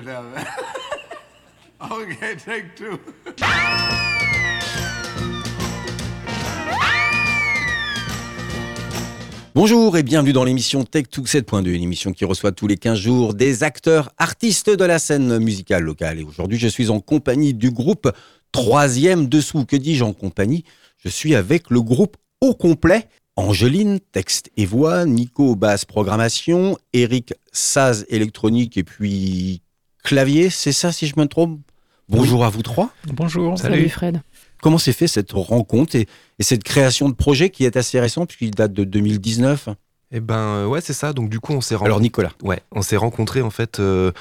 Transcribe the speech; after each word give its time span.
Bonjour 9.54 9.96
et 9.96 10.02
bienvenue 10.02 10.32
dans 10.32 10.44
l'émission 10.44 10.84
Tech 10.84 11.04
7.2, 11.04 11.68
une 11.68 11.82
émission 11.82 12.12
qui 12.12 12.24
reçoit 12.24 12.52
tous 12.52 12.66
les 12.66 12.76
15 12.76 12.98
jours 12.98 13.34
des 13.34 13.62
acteurs, 13.62 14.10
artistes 14.16 14.70
de 14.70 14.84
la 14.84 14.98
scène 14.98 15.38
musicale 15.38 15.82
locale. 15.82 16.20
Et 16.20 16.24
aujourd'hui, 16.24 16.58
je 16.58 16.68
suis 16.68 16.88
en 16.88 17.00
compagnie 17.00 17.52
du 17.52 17.70
groupe 17.70 18.10
Troisième 18.52 19.28
Dessous. 19.28 19.64
Que 19.64 19.76
dis-je 19.76 20.04
en 20.04 20.12
compagnie? 20.12 20.64
Je 20.98 21.08
suis 21.08 21.34
avec 21.34 21.68
le 21.68 21.82
groupe 21.82 22.16
au 22.40 22.54
complet. 22.54 23.08
Angeline, 23.36 24.00
texte 24.12 24.50
et 24.56 24.66
voix, 24.66 25.04
Nico, 25.04 25.56
basse 25.56 25.84
programmation, 25.84 26.76
Eric, 26.92 27.34
saz 27.52 28.06
électronique 28.08 28.76
et 28.76 28.84
puis 28.84 29.62
clavier, 30.02 30.50
c'est 30.50 30.72
ça 30.72 30.92
si 30.92 31.06
je 31.06 31.14
me 31.18 31.26
trompe? 31.26 31.60
Bonjour 32.08 32.44
à 32.44 32.50
vous 32.50 32.62
trois. 32.62 32.90
Bonjour. 33.12 33.56
Salut, 33.58 33.88
Fred. 33.88 34.20
Comment 34.60 34.78
s'est 34.78 34.92
fait 34.92 35.06
cette 35.06 35.32
rencontre 35.32 35.96
et, 35.96 36.06
cette 36.40 36.64
création 36.64 37.08
de 37.08 37.14
projet 37.14 37.50
qui 37.50 37.64
est 37.64 37.76
assez 37.76 38.00
récent 38.00 38.26
puisqu'il 38.26 38.50
date 38.50 38.72
de 38.72 38.84
2019 38.84 39.68
Eh 40.12 40.20
ben 40.20 40.66
ouais 40.66 40.80
c'est 40.80 40.92
ça. 40.92 41.12
Donc 41.12 41.30
du 41.30 41.40
coup 41.40 41.52
on 41.52 41.60
s'est 41.60 41.76
alors 41.82 42.00
Nicolas. 42.00 42.32
Ouais, 42.42 42.60
on 42.72 42.82
s'est 42.82 42.96
rencontrés 42.96 43.42
en 43.42 43.50
fait 43.50 43.78
euh, 43.78 44.12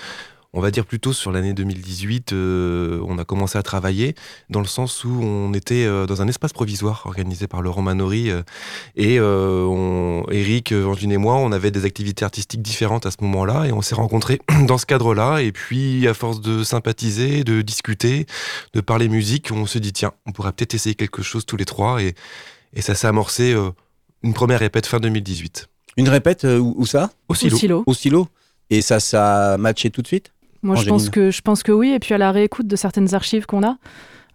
on 0.54 0.62
va 0.62 0.72
dire 0.72 0.86
plutôt 0.86 1.14
sur 1.14 1.32
l'année 1.32 1.54
2018, 1.54 2.34
euh, 2.34 3.00
on 3.06 3.20
a 3.20 3.26
commencé 3.26 3.58
à 3.58 3.64
travailler 3.64 4.16
dans 4.50 4.62
le 4.62 4.66
sens 4.66 5.04
où 5.04 5.10
on 5.10 5.54
était 5.54 5.86
euh, 5.86 6.08
dans 6.08 6.24
un 6.24 6.28
espace 6.28 6.54
provisoire 6.54 7.04
organisé 7.06 7.48
par 7.48 7.62
Laurent 7.62 7.84
Manori 7.84 8.32
euh, 8.32 8.42
et 8.96 9.20
on, 9.22 10.26
Eric, 10.32 10.72
Angeline 10.72 11.12
et 11.12 11.18
moi, 11.18 11.36
on 11.36 11.52
avait 11.52 11.70
des 11.70 11.86
activités 11.86 12.26
artistiques 12.26 12.64
différentes 12.64 13.06
à 13.06 13.12
ce 13.12 13.18
moment-là 13.22 13.66
et 13.66 13.72
on 13.72 13.82
s'est 13.82 13.94
rencontrés 13.94 14.40
dans 14.68 14.80
ce 14.80 14.88
cadre-là 14.88 15.40
et 15.42 15.52
puis 15.52 16.08
à 16.08 16.16
force 16.16 16.42
de 16.42 16.64
sympathiser, 16.64 17.44
de 17.44 17.62
discuter, 17.62 18.26
de 18.74 18.82
parler 18.82 19.08
musique, 19.08 19.52
on 19.52 19.68
se 19.68 19.78
dit 19.78 19.94
tiens, 19.94 20.14
on 20.26 20.32
pourrait 20.32 20.52
peut-être 20.54 20.74
essayer 20.74 20.96
quelque 20.96 21.22
chose 21.22 21.46
tous 21.46 21.58
les 21.58 21.66
trois 21.66 22.02
et, 22.02 22.16
et 22.74 22.82
ça 22.82 22.96
s'est 22.96 23.08
amorcé 23.08 23.56
une 24.24 24.34
première 24.34 24.60
répète 24.60 24.88
fin 24.88 25.00
2018. 25.00 25.68
Une 25.98 26.10
répète 26.10 26.44
où, 26.46 26.86
ça? 26.86 27.12
Au 27.28 27.36
silo. 27.36 27.84
Au 27.86 27.94
silo. 27.94 28.28
Et 28.72 28.82
ça, 28.82 29.00
ça 29.00 29.54
a 29.54 29.58
matché 29.58 29.90
tout 29.90 30.02
de 30.02 30.08
suite? 30.08 30.32
Moi, 30.62 30.76
je 30.76 30.88
pense, 30.88 31.10
que, 31.10 31.32
je 31.32 31.42
pense 31.42 31.64
que 31.64 31.72
oui. 31.72 31.90
Et 31.90 32.00
puis 32.00 32.14
à 32.14 32.18
la 32.18 32.32
réécoute 32.32 32.68
de 32.68 32.76
certaines 32.76 33.14
archives 33.14 33.46
qu'on 33.46 33.64
a, 33.64 33.78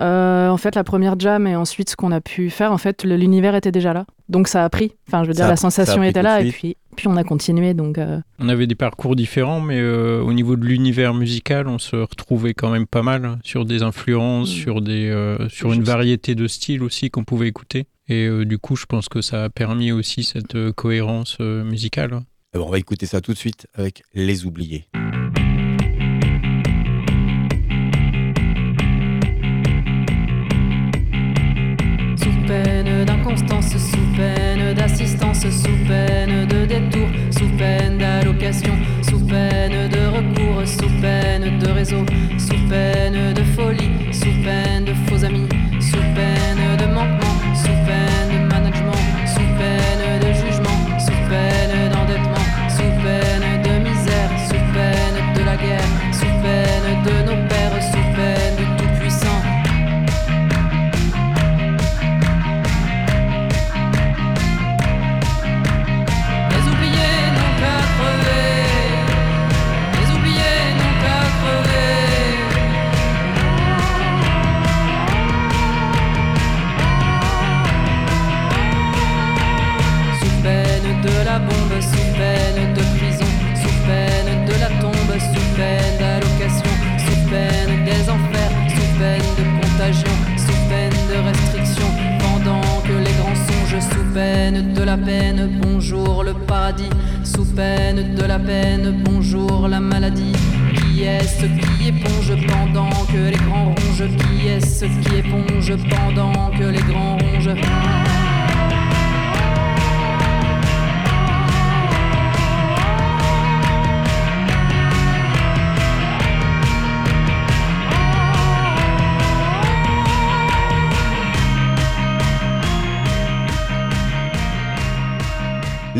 euh, 0.01 0.49
en 0.49 0.57
fait, 0.57 0.75
la 0.75 0.85
première 0.85 1.19
jam 1.19 1.47
et 1.47 1.55
ensuite 1.55 1.91
ce 1.91 1.97
qu'on 1.97 2.13
a 2.13 2.21
pu 2.21 2.51
faire, 2.51 2.73
en 2.73 2.79
fait, 2.79 3.05
l'univers 3.05 3.55
était 3.55 3.73
déjà 3.73 3.93
là. 3.93 4.07
Donc 4.29 4.49
ça 4.49 4.65
a 4.65 4.69
pris. 4.69 4.93
Enfin, 5.09 5.23
je 5.23 5.29
veux 5.29 5.35
dire, 5.35 5.47
la 5.47 5.57
sensation 5.57 6.03
était 6.03 6.23
là 6.23 6.41
et 6.41 6.51
puis, 6.51 6.77
puis 6.97 7.09
on 7.09 7.17
a 7.17 7.25
continué. 7.25 7.75
Donc, 7.75 7.99
euh. 7.99 8.21
On 8.39 8.49
avait 8.49 8.67
des 8.67 8.75
parcours 8.75 9.15
différents, 9.15 9.61
mais 9.61 9.79
euh, 9.79 10.21
au 10.21 10.33
niveau 10.33 10.57
de 10.57 10.65
l'univers 10.65 11.15
musical, 11.15 11.69
on 11.69 11.79
se 11.79 11.97
retrouvait 11.97 12.55
quand 12.55 12.71
même 12.71 12.87
pas 12.87 13.03
mal 13.03 13.25
hein, 13.25 13.39
sur 13.45 13.65
des 13.65 13.83
influences, 13.83 14.51
mm. 14.51 14.59
sur, 14.59 14.81
des, 14.81 15.37
sur 15.49 15.73
une 15.73 15.85
variété 15.85 16.35
de 16.35 16.47
styles 16.47 16.83
aussi 16.83 17.11
qu'on 17.11 17.25
pouvait 17.25 17.49
écouter. 17.49 17.87
Et 18.09 18.29
du 18.45 18.59
coup, 18.59 18.77
je 18.77 18.85
pense 18.85 19.09
que 19.09 19.23
ça 19.23 19.45
a 19.45 19.49
permis 19.49 19.93
aussi 19.93 20.25
cette 20.25 20.73
cohérence 20.73 21.39
musicale. 21.41 22.21
on 22.55 22.69
va 22.69 22.79
écouter 22.79 23.07
ça 23.07 23.21
tout 23.21 23.33
de 23.33 23.39
suite 23.39 23.67
avec 23.75 24.03
Les 24.13 24.45
Oubliés. 24.45 24.87
Sous 35.51 35.77
peine 35.87 36.47
de 36.47 36.65
détour, 36.65 37.09
sous 37.31 37.49
peine 37.59 37.99
d'allocation, 37.99 38.75
sous 39.03 39.21
peine 39.21 39.89
de 39.91 40.07
recours, 40.07 40.67
sous 40.67 40.89
peine 41.01 41.59
de 41.59 41.69
réseau, 41.69 42.05
sous 42.39 42.69
peine 42.69 43.35
de 43.35 43.43
folie, 43.43 44.13
sous 44.13 44.43
peine 44.43 44.85
de 44.85 44.94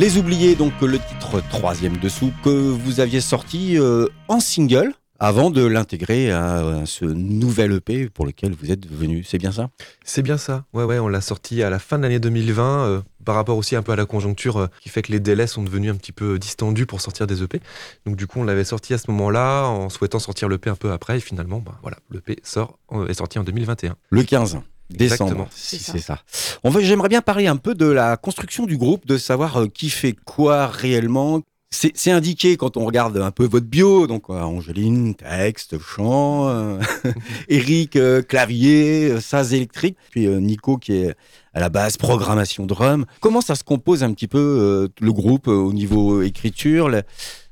Les 0.05 0.19
Oubliés, 0.19 0.55
donc 0.55 0.79
le 0.83 0.99
titre 0.99 1.43
troisième 1.49 1.97
dessous 1.97 2.31
que 2.43 2.51
vous 2.51 3.01
aviez 3.01 3.23
sorti 3.23 3.79
euh, 3.79 4.07
en 4.29 4.39
single 4.39 4.93
avant 5.19 5.51
de 5.51 5.65
l'intégrer 5.65 6.31
à, 6.31 6.83
ce 6.85 7.07
nouvel 7.07 7.73
EP 7.73 8.11
pour 8.11 8.27
lequel 8.27 8.53
vous 8.53 8.71
êtes 8.71 8.87
venu. 8.87 9.25
C'est 9.25 9.39
bien 9.39 9.51
ça? 9.51 9.71
C'est 10.05 10.21
bien 10.21 10.37
ça. 10.37 10.67
Ouais, 10.75 10.85
ouais, 10.85 10.99
on 10.99 11.09
l'a 11.09 11.23
sorti 11.23 11.63
à 11.63 11.71
la 11.71 11.79
fin 11.79 11.97
de 11.97 12.03
l'année 12.03 12.19
2020, 12.19 12.85
euh, 12.85 13.01
par 13.25 13.35
rapport 13.35 13.57
aussi 13.57 13.77
un 13.77 13.83
peu 13.83 13.93
à 13.93 13.97
la 13.97 14.05
conjoncture 14.05 14.59
euh, 14.59 14.67
qui 14.83 14.91
fait 14.91 15.01
que 15.01 15.11
les 15.11 15.21
délais 15.21 15.47
sont 15.47 15.63
devenus 15.63 15.91
un 15.91 15.97
petit 15.97 16.13
peu 16.13 16.39
distendus 16.39 16.85
pour 16.85 17.01
sortir 17.01 17.27
des 17.27 17.43
EP. 17.43 17.63
Donc 18.05 18.17
du 18.17 18.27
coup, 18.27 18.41
on 18.41 18.45
l'avait 18.45 18.65
sorti 18.65 18.93
à 18.93 18.99
ce 18.99 19.11
moment-là 19.11 19.69
en 19.69 19.89
souhaitant 19.89 20.19
sortir 20.19 20.51
l'EP 20.51 20.69
un 20.69 20.77
peu 20.77 20.93
après 20.93 21.17
et 21.17 21.21
finalement, 21.21 21.61
bah, 21.61 21.79
voilà, 21.81 21.97
l'EP 22.11 22.41
sort, 22.43 22.79
est 23.09 23.15
sorti 23.15 23.39
en 23.39 23.43
2021. 23.43 23.97
Le 24.11 24.23
15 24.23 24.59
décembre. 24.91 25.49
C'est 25.55 25.99
ça. 25.99 26.21
On 26.63 26.79
j'aimerais 26.81 27.09
bien 27.09 27.23
parler 27.23 27.47
un 27.47 27.57
peu 27.57 27.75
de 27.75 27.87
la 27.87 28.17
construction 28.17 28.67
du 28.67 28.77
groupe, 28.77 29.07
de 29.07 29.19
savoir 29.19 29.63
euh, 29.63 29.67
qui 29.67 29.91
fait 29.91 30.15
quoi 30.25 30.67
réellement. 30.67 31.41
C'est 31.71 32.13
indiqué 32.13 32.57
quand 32.57 32.77
on 32.77 32.85
regarde 32.85 33.17
un 33.17 33.33
peu 33.33 33.47
votre 33.47 33.67
bio, 33.67 34.07
donc 34.07 34.27
euh, 34.31 34.41
Angeline, 34.41 35.17
texte, 35.17 35.77
chant, 35.81 36.49
euh, 36.49 36.79
Eric, 37.49 37.99
clavier, 38.29 39.21
saz 39.21 39.53
électrique, 39.53 39.97
puis 40.13 40.29
Nico 40.29 40.79
qui 40.79 40.93
est 40.93 41.17
à 41.53 41.59
la 41.59 41.71
base 41.71 41.97
programmation 41.97 42.65
drum. 42.65 43.07
Comment 43.21 43.41
ça 43.41 43.57
se 43.57 43.65
compose 43.65 44.05
un 44.05 44.13
petit 44.13 44.29
peu 44.29 44.89
le 45.01 45.13
groupe 45.13 45.49
au 45.49 45.73
niveau 45.73 46.23
écriture 46.23 46.89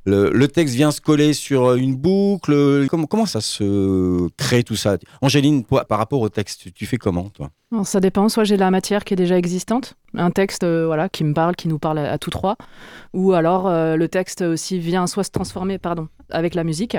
le, 0.05 0.47
texte 0.47 0.75
vient 0.75 0.91
se 0.91 1.01
coller 1.01 1.33
sur 1.33 1.75
une 1.75 1.95
boucle. 1.95 2.87
Comment, 2.89 3.07
comment 3.07 3.27
ça 3.27 3.41
se 3.41 4.29
crée 4.37 4.65
tout 4.65 4.77
ça? 4.77 4.99
Angéline, 5.21 5.65
par 5.65 5.99
rapport 5.99 6.21
au 6.21 6.29
texte, 6.29 6.73
tu 6.75 6.87
fais 6.87 6.97
comment 6.97 7.29
toi? 7.31 7.51
Ça 7.85 8.01
dépend. 8.01 8.29
Soit 8.29 8.45
j'ai 8.45 8.57
la 8.57 8.71
matière 8.71 9.05
qui 9.05 9.15
est 9.15 9.17
déjà 9.17 9.39
existante, 9.39 9.95
un 10.15 10.31
texte 10.31 10.63
euh, 10.65 10.87
voilà 10.87 11.09
qui 11.09 11.25
me 11.25 11.33
parle, 11.33 11.57
qui 11.57 11.69
nous 11.69 11.79
parle 11.79 11.99
à, 11.99 12.19
tous 12.19 12.31
trois, 12.31 12.57
ou 13.15 13.33
alors 13.33 13.67
euh, 13.67 13.97
le 13.97 14.09
texte 14.09 14.43
aussi 14.43 14.79
vient 14.79 15.07
soit 15.07 15.25
se 15.25 15.31
transformer 15.31 15.79
pardon 15.79 16.09
avec 16.31 16.55
la 16.55 16.65
musique. 16.65 16.97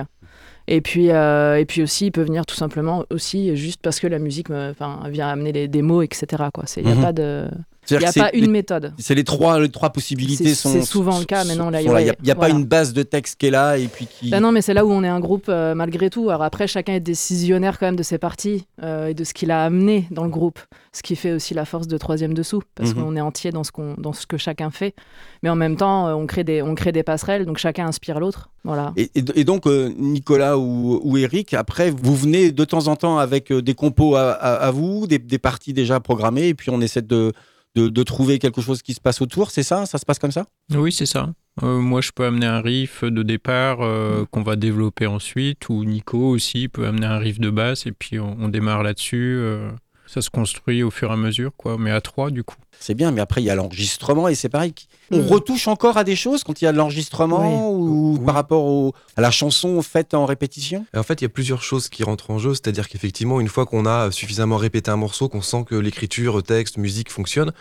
Et 0.67 0.81
puis, 0.81 1.11
euh, 1.11 1.59
et 1.59 1.65
puis 1.65 1.83
aussi, 1.83 2.07
il 2.07 2.11
peut 2.11 2.23
venir 2.23 2.45
tout 2.45 2.55
simplement 2.55 3.03
aussi 3.09 3.55
juste 3.55 3.81
parce 3.81 4.00
que 4.00 4.07
la 4.07 4.17
musique 4.17 4.50
vient 4.50 5.27
amener 5.27 5.67
des, 5.67 5.81
mots, 5.81 6.01
etc. 6.01 6.44
Il 6.77 6.85
n'y 6.85 6.91
a 6.91 6.95
mhm. 6.95 7.01
pas 7.01 7.13
de... 7.13 7.50
Il 7.89 7.97
n'y 7.97 8.06
a 8.06 8.13
pas 8.13 8.30
une 8.33 8.51
méthode. 8.51 8.94
C'est 8.97 9.15
les 9.15 9.24
trois, 9.24 9.59
les 9.59 9.69
trois 9.69 9.89
possibilités. 9.89 10.56
C'est 10.56 10.81
souvent 10.83 11.19
le 11.19 11.25
cas, 11.25 11.44
mais 11.45 11.56
non, 11.56 11.69
là, 11.69 11.81
il 11.81 12.13
n'y 12.24 12.31
a, 12.31 12.35
pas 12.35 12.50
une 12.50 12.65
base 12.65 12.94
de 12.94 13.03
texte 13.03 13.39
qui 13.39 13.47
est 13.47 13.51
là 13.51 13.77
et 13.77 13.88
puis 13.88 14.07
qui. 14.07 14.30
Bah 14.30 14.39
non, 14.39 14.51
mais 14.51 14.62
c'est 14.62 14.74
là 14.74 14.85
où 14.85 14.91
on 14.91 15.03
est 15.03 15.09
un 15.09 15.19
groupe 15.19 15.45
euh, 15.50 15.75
malgré 15.75 16.09
tout. 16.09 16.30
Alors 16.30 16.44
après, 16.44 16.68
chacun 16.68 16.94
est 16.94 17.00
décisionnaire 17.00 17.80
quand 17.80 17.85
même 17.85 17.95
de 17.95 18.03
ses 18.03 18.18
parties 18.18 18.65
euh, 18.81 19.07
et 19.07 19.13
de 19.13 19.24
ce 19.24 19.33
qu'il 19.33 19.51
a 19.51 19.63
amené 19.63 20.07
dans 20.12 20.24
le 20.24 20.30
groupe, 20.30 20.59
ce 20.91 21.03
qui 21.03 21.15
fait 21.15 21.33
aussi 21.33 21.53
la 21.53 21.65
force 21.65 21.88
de 21.88 21.97
troisième 21.97 22.33
dessous, 22.33 22.62
parce 22.75 22.94
mhm. 22.94 23.03
qu'on 23.03 23.15
est 23.15 23.21
entier 23.21 23.51
dans 23.51 23.63
ce, 23.63 23.71
qu'on, 23.71 23.95
dans 23.97 24.13
ce 24.13 24.25
que 24.25 24.38
chacun 24.38 24.71
fait. 24.71 24.95
Mais 25.41 25.50
en 25.50 25.56
même 25.56 25.75
temps, 25.75 26.07
euh, 26.07 26.13
on 26.13 26.25
crée 26.25 26.44
des, 26.44 26.62
on 26.62 26.75
crée 26.75 26.91
des 26.91 27.03
passerelles, 27.03 27.45
donc 27.45 27.57
chacun 27.57 27.88
inspire 27.88 28.19
l'autre. 28.19 28.50
Voilà. 28.63 28.94
Et, 28.95 29.12
et, 29.15 29.44
donc, 29.44 29.65
Nicolas 29.65 30.57
ou, 30.57 31.01
ou, 31.03 31.18
Eric, 31.18 31.53
après, 31.53 31.91
vous 31.91 32.15
venez 32.15 32.51
de 32.51 32.63
temps 32.63 32.88
en 32.88 32.95
temps 32.95 33.18
avec 33.18 33.51
des 33.51 33.74
compos 33.74 34.15
à, 34.15 34.71
vous, 34.71 35.06
des, 35.06 35.19
des 35.19 35.38
parties 35.38 35.74
déjà 35.74 36.00
programmées, 36.00 36.47
et 36.47 36.53
puis 36.53 36.69
on 36.69 36.79
essaie 36.79 37.01
de 37.01 37.33
de, 37.75 38.03
trouver 38.03 38.39
quelque 38.39 38.61
chose 38.61 38.81
qui 38.81 38.93
se 38.93 39.01
passe 39.01 39.21
autour, 39.21 39.51
c'est 39.51 39.63
ça? 39.63 39.85
Ça 39.85 39.97
se 39.97 40.05
passe 40.05 40.19
comme 40.19 40.31
ça? 40.31 40.45
Oui, 40.71 40.91
c'est 40.91 41.05
ça. 41.05 41.29
Euh, 41.61 41.79
moi, 41.79 42.01
je 42.01 42.11
peux 42.11 42.25
amener 42.25 42.45
un 42.45 42.61
riff 42.61 43.03
de 43.03 43.23
départ 43.23 43.81
euh, 43.81 44.25
qu'on 44.31 44.41
va 44.43 44.55
développer 44.55 45.07
ensuite, 45.07 45.69
ou 45.69 45.83
Nico 45.83 46.17
aussi 46.17 46.67
peut 46.67 46.85
amener 46.85 47.05
un 47.05 47.17
riff 47.17 47.39
de 47.39 47.49
basse, 47.49 47.85
et 47.85 47.91
puis 47.91 48.19
on, 48.19 48.47
démarre 48.47 48.83
là-dessus. 48.83 49.35
Euh, 49.37 49.69
ça 50.05 50.21
se 50.21 50.29
construit 50.29 50.83
au 50.83 50.91
fur 50.91 51.09
et 51.09 51.13
à 51.13 51.17
mesure, 51.17 51.51
quoi, 51.55 51.77
mais 51.79 51.91
à 51.91 52.01
trois, 52.01 52.29
du 52.29 52.43
coup. 52.43 52.55
C'est 52.79 52.95
bien, 52.95 53.11
mais 53.11 53.21
après, 53.21 53.41
il 53.41 53.45
y 53.45 53.49
a 53.49 53.55
l'enregistrement, 53.55 54.27
et 54.27 54.35
c'est 54.35 54.49
pareil, 54.49 54.73
on 55.13 55.24
hmm. 55.24 55.27
retouche 55.27 55.68
encore 55.68 55.98
à 55.98 56.04
des 56.04 56.15
choses 56.15 56.44
quand 56.44 56.62
il 56.62 56.65
y 56.65 56.68
a 56.68 56.71
de 56.71 56.77
l'enregistrement 56.77 57.71
ou 57.71 58.19
par 58.25 58.36
rapport 58.36 58.94
à 59.15 59.21
la 59.21 59.31
chanson 59.31 59.81
faite 59.81 60.13
en 60.13 60.25
répétition? 60.25 60.86
En 60.95 61.04
fait, 61.04 61.21
il 61.21 61.24
y 61.24 61.25
a 61.25 61.30
plusieurs 61.30 61.62
choses 61.62 61.89
qui 61.89 62.04
rentrent 62.04 62.31
en 62.31 62.39
jeu. 62.39 62.54
C'est-à-dire 62.54 62.89
qu'effectivement, 62.89 63.39
une 63.39 63.48
fois 63.48 63.65
qu'on 63.65 63.86
a 63.86 64.12
suffisamment 64.12 64.57
répété 64.57 64.92
un 64.92 64.95
morceau, 64.95 65.30
qu'on 65.30 65.42
sent 65.42 65.65
que 65.68 65.75
l'écriture, 65.75 66.42
texte, 66.44 66.77
musique 66.77 67.12
fonctionne, 67.12 67.51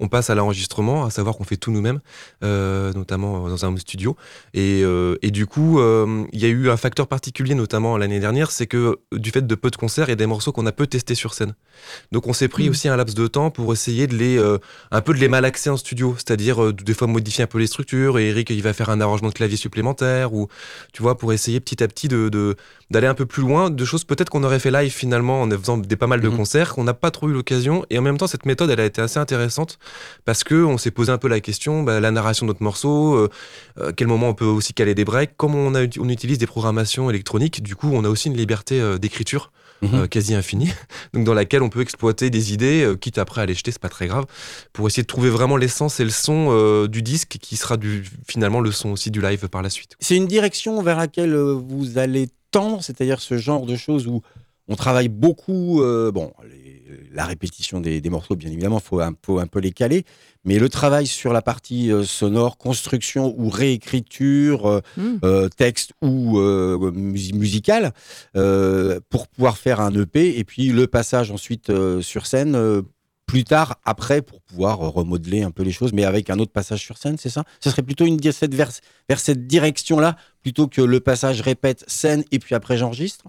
on 0.00 0.08
passe 0.08 0.30
à 0.30 0.34
l'enregistrement, 0.34 1.04
à 1.04 1.10
savoir 1.10 1.36
qu'on 1.36 1.44
fait 1.44 1.56
tout 1.56 1.70
nous-mêmes, 1.70 2.00
euh, 2.42 2.92
notamment 2.92 3.48
dans 3.48 3.64
un 3.64 3.76
studio. 3.76 4.16
Et, 4.54 4.82
euh, 4.82 5.16
et 5.22 5.30
du 5.30 5.46
coup, 5.46 5.80
euh, 5.80 6.24
il 6.32 6.40
y 6.40 6.44
a 6.44 6.48
eu 6.48 6.70
un 6.70 6.76
facteur 6.76 7.06
particulier, 7.06 7.54
notamment 7.54 7.96
l'année 7.96 8.20
dernière, 8.20 8.50
c'est 8.50 8.66
que 8.66 8.98
du 9.12 9.30
fait 9.30 9.46
de 9.46 9.54
peu 9.54 9.70
de 9.70 9.76
concerts, 9.76 10.06
il 10.08 10.10
y 10.10 10.12
a 10.12 10.16
des 10.16 10.26
morceaux 10.26 10.52
qu'on 10.52 10.66
a 10.66 10.72
peu 10.72 10.86
testés 10.86 11.14
sur 11.14 11.34
scène. 11.34 11.54
Donc 12.12 12.26
on 12.26 12.32
s'est 12.32 12.48
pris 12.48 12.68
hmm. 12.68 12.70
aussi 12.70 12.88
un 12.88 12.96
laps 12.96 13.14
de 13.14 13.26
temps 13.26 13.50
pour 13.50 13.72
essayer 13.72 14.06
de 14.06 14.16
les, 14.16 14.38
un 14.90 15.00
peu 15.00 15.14
de 15.14 15.18
les 15.18 15.28
malaxer 15.28 15.70
en 15.70 15.76
studio, 15.76 16.14
c'est-à-dire 16.16 16.72
des 16.72 16.94
fois 17.02 17.12
modifier 17.12 17.44
un 17.44 17.46
peu 17.46 17.58
les 17.58 17.66
structures 17.66 18.18
et 18.18 18.28
Eric 18.28 18.50
il 18.50 18.62
va 18.62 18.72
faire 18.72 18.90
un 18.90 19.00
arrangement 19.00 19.28
de 19.28 19.34
clavier 19.34 19.56
supplémentaire 19.56 20.32
ou 20.32 20.48
tu 20.92 21.02
vois 21.02 21.18
pour 21.18 21.32
essayer 21.32 21.60
petit 21.60 21.82
à 21.82 21.88
petit 21.88 22.08
de 22.08 22.56
d'aller 22.90 23.06
un 23.06 23.14
peu 23.14 23.26
plus 23.26 23.42
loin 23.42 23.70
de 23.70 23.84
choses 23.84 24.04
peut-être 24.04 24.30
qu'on 24.30 24.44
aurait 24.44 24.58
fait 24.58 24.70
live 24.70 24.92
finalement 24.92 25.42
en 25.42 25.50
faisant 25.50 25.78
des 25.78 25.96
pas 25.96 26.06
mal 26.06 26.20
de 26.20 26.28
mhm. 26.28 26.36
concerts 26.36 26.74
qu'on 26.74 26.84
n'a 26.84 26.94
pas 26.94 27.10
trop 27.10 27.28
eu 27.28 27.32
l'occasion. 27.32 27.84
Et 27.90 27.98
en 27.98 28.02
même 28.02 28.18
temps 28.18 28.26
cette 28.26 28.46
méthode 28.46 28.70
elle 28.70 28.80
a 28.80 28.84
été 28.84 29.00
assez 29.00 29.18
intéressante 29.18 29.78
parce 30.24 30.44
que 30.44 30.54
on 30.54 30.78
s'est 30.78 30.90
posé 30.90 31.10
un 31.10 31.18
peu 31.18 31.28
la 31.28 31.40
question 31.40 31.82
bah, 31.82 32.00
la 32.00 32.10
narration 32.10 32.46
de 32.46 32.50
notre 32.50 32.62
morceau 32.62 33.14
euh, 33.14 33.30
euh, 33.78 33.92
quel 33.96 34.06
moment 34.06 34.28
on 34.28 34.34
peut 34.34 34.44
aussi 34.44 34.74
caler 34.74 34.94
des 34.94 35.04
breaks 35.04 35.36
comme 35.36 35.54
on 35.54 35.74
a 35.74 35.82
on 35.98 36.08
utilise 36.08 36.38
des 36.38 36.46
programmations 36.46 37.10
électroniques. 37.10 37.62
Du 37.62 37.74
coup 37.76 37.90
on 37.92 38.04
a 38.04 38.08
aussi 38.08 38.28
une 38.28 38.36
liberté 38.36 38.80
euh, 38.80 38.98
d'écriture 38.98 39.50
Mhm. 39.82 39.94
Euh, 39.94 40.06
quasi 40.06 40.34
infinie, 40.34 40.70
donc 41.12 41.24
dans 41.24 41.34
laquelle 41.34 41.62
on 41.62 41.68
peut 41.68 41.80
exploiter 41.80 42.30
des 42.30 42.52
idées, 42.52 42.84
euh, 42.84 42.96
quitte 42.96 43.18
après 43.18 43.40
à 43.40 43.46
les 43.46 43.54
jeter, 43.54 43.72
c'est 43.72 43.80
pas 43.80 43.88
très 43.88 44.06
grave, 44.06 44.26
pour 44.72 44.86
essayer 44.86 45.02
de 45.02 45.08
trouver 45.08 45.28
vraiment 45.28 45.56
l'essence 45.56 45.98
et 45.98 46.04
le 46.04 46.10
son 46.10 46.48
euh, 46.50 46.86
du 46.86 47.02
disque 47.02 47.38
qui 47.40 47.56
sera 47.56 47.76
du, 47.76 48.04
finalement 48.28 48.60
le 48.60 48.70
son 48.70 48.90
aussi 48.90 49.10
du 49.10 49.20
live 49.20 49.48
par 49.48 49.60
la 49.60 49.70
suite. 49.70 49.96
C'est 49.98 50.16
une 50.16 50.28
direction 50.28 50.80
vers 50.82 50.98
laquelle 50.98 51.34
vous 51.34 51.98
allez 51.98 52.28
tendre, 52.52 52.82
c'est-à-dire 52.82 53.20
ce 53.20 53.36
genre 53.38 53.66
de 53.66 53.74
choses 53.74 54.06
où 54.06 54.22
on 54.68 54.76
travaille 54.76 55.08
beaucoup, 55.08 55.82
bon, 56.12 56.32
la 57.12 57.26
répétition 57.26 57.80
des, 57.80 58.00
morceaux, 58.10 58.36
bien 58.36 58.50
évidemment, 58.50 58.78
il 58.78 58.88
faut 58.88 59.00
un 59.00 59.12
peu, 59.12 59.38
un 59.38 59.46
peu 59.46 59.58
les 59.58 59.72
caler, 59.72 60.04
mais 60.44 60.58
le 60.58 60.68
travail 60.68 61.06
sur 61.06 61.32
la 61.32 61.42
partie 61.42 61.90
sonore, 62.04 62.56
construction 62.58 63.34
ou 63.38 63.50
réécriture, 63.50 64.80
mmh. 64.96 65.48
texte 65.56 65.92
ou 66.00 66.38
musical, 66.40 67.92
pour 68.32 69.28
pouvoir 69.28 69.58
faire 69.58 69.80
un 69.80 69.92
EP, 69.94 70.38
et 70.38 70.44
puis 70.44 70.68
le 70.68 70.86
passage 70.86 71.30
ensuite 71.30 71.72
sur 72.00 72.26
scène 72.26 72.82
plus 73.32 73.44
tard, 73.44 73.80
après, 73.84 74.20
pour 74.20 74.42
pouvoir 74.42 74.78
remodeler 74.78 75.42
un 75.42 75.50
peu 75.50 75.62
les 75.62 75.72
choses, 75.72 75.94
mais 75.94 76.04
avec 76.04 76.28
un 76.28 76.38
autre 76.38 76.52
passage 76.52 76.80
sur 76.80 76.98
scène, 76.98 77.16
c'est 77.16 77.30
ça? 77.30 77.44
Ce 77.60 77.70
serait 77.70 77.80
plutôt 77.82 78.04
une 78.04 78.20
cette 78.30 78.54
vers, 78.54 78.70
vers 79.08 79.20
cette 79.20 79.46
direction-là, 79.46 80.16
plutôt 80.42 80.66
que 80.66 80.82
le 80.82 81.00
passage 81.00 81.40
répète 81.40 81.82
scène 81.86 82.24
et 82.30 82.38
puis 82.38 82.54
après 82.54 82.76
j'enregistre? 82.76 83.24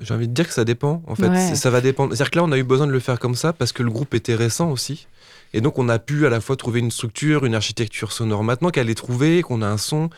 J'ai 0.00 0.14
envie 0.14 0.28
de 0.28 0.32
dire 0.32 0.46
que 0.46 0.54
ça 0.54 0.64
dépend, 0.64 1.02
en 1.06 1.14
fait. 1.14 1.54
Ça 1.54 1.70
va 1.70 1.80
dépendre. 1.80 2.14
C'est-à-dire 2.14 2.30
que 2.30 2.38
là, 2.38 2.44
on 2.44 2.52
a 2.52 2.58
eu 2.58 2.64
besoin 2.64 2.86
de 2.86 2.92
le 2.92 3.00
faire 3.00 3.18
comme 3.18 3.34
ça 3.34 3.52
parce 3.52 3.72
que 3.72 3.82
le 3.82 3.90
groupe 3.90 4.14
était 4.14 4.34
récent 4.34 4.70
aussi. 4.70 5.06
Et 5.52 5.60
donc, 5.60 5.78
on 5.78 5.88
a 5.88 5.98
pu 5.98 6.26
à 6.26 6.30
la 6.30 6.40
fois 6.40 6.56
trouver 6.56 6.80
une 6.80 6.90
structure, 6.90 7.44
une 7.44 7.54
architecture 7.54 8.12
sonore. 8.12 8.42
Maintenant 8.42 8.70
qu'elle 8.70 8.90
est 8.90 8.96
trouvée, 8.96 9.42
qu'on 9.42 9.62
a 9.62 9.68
un 9.68 9.78
son, 9.78 10.10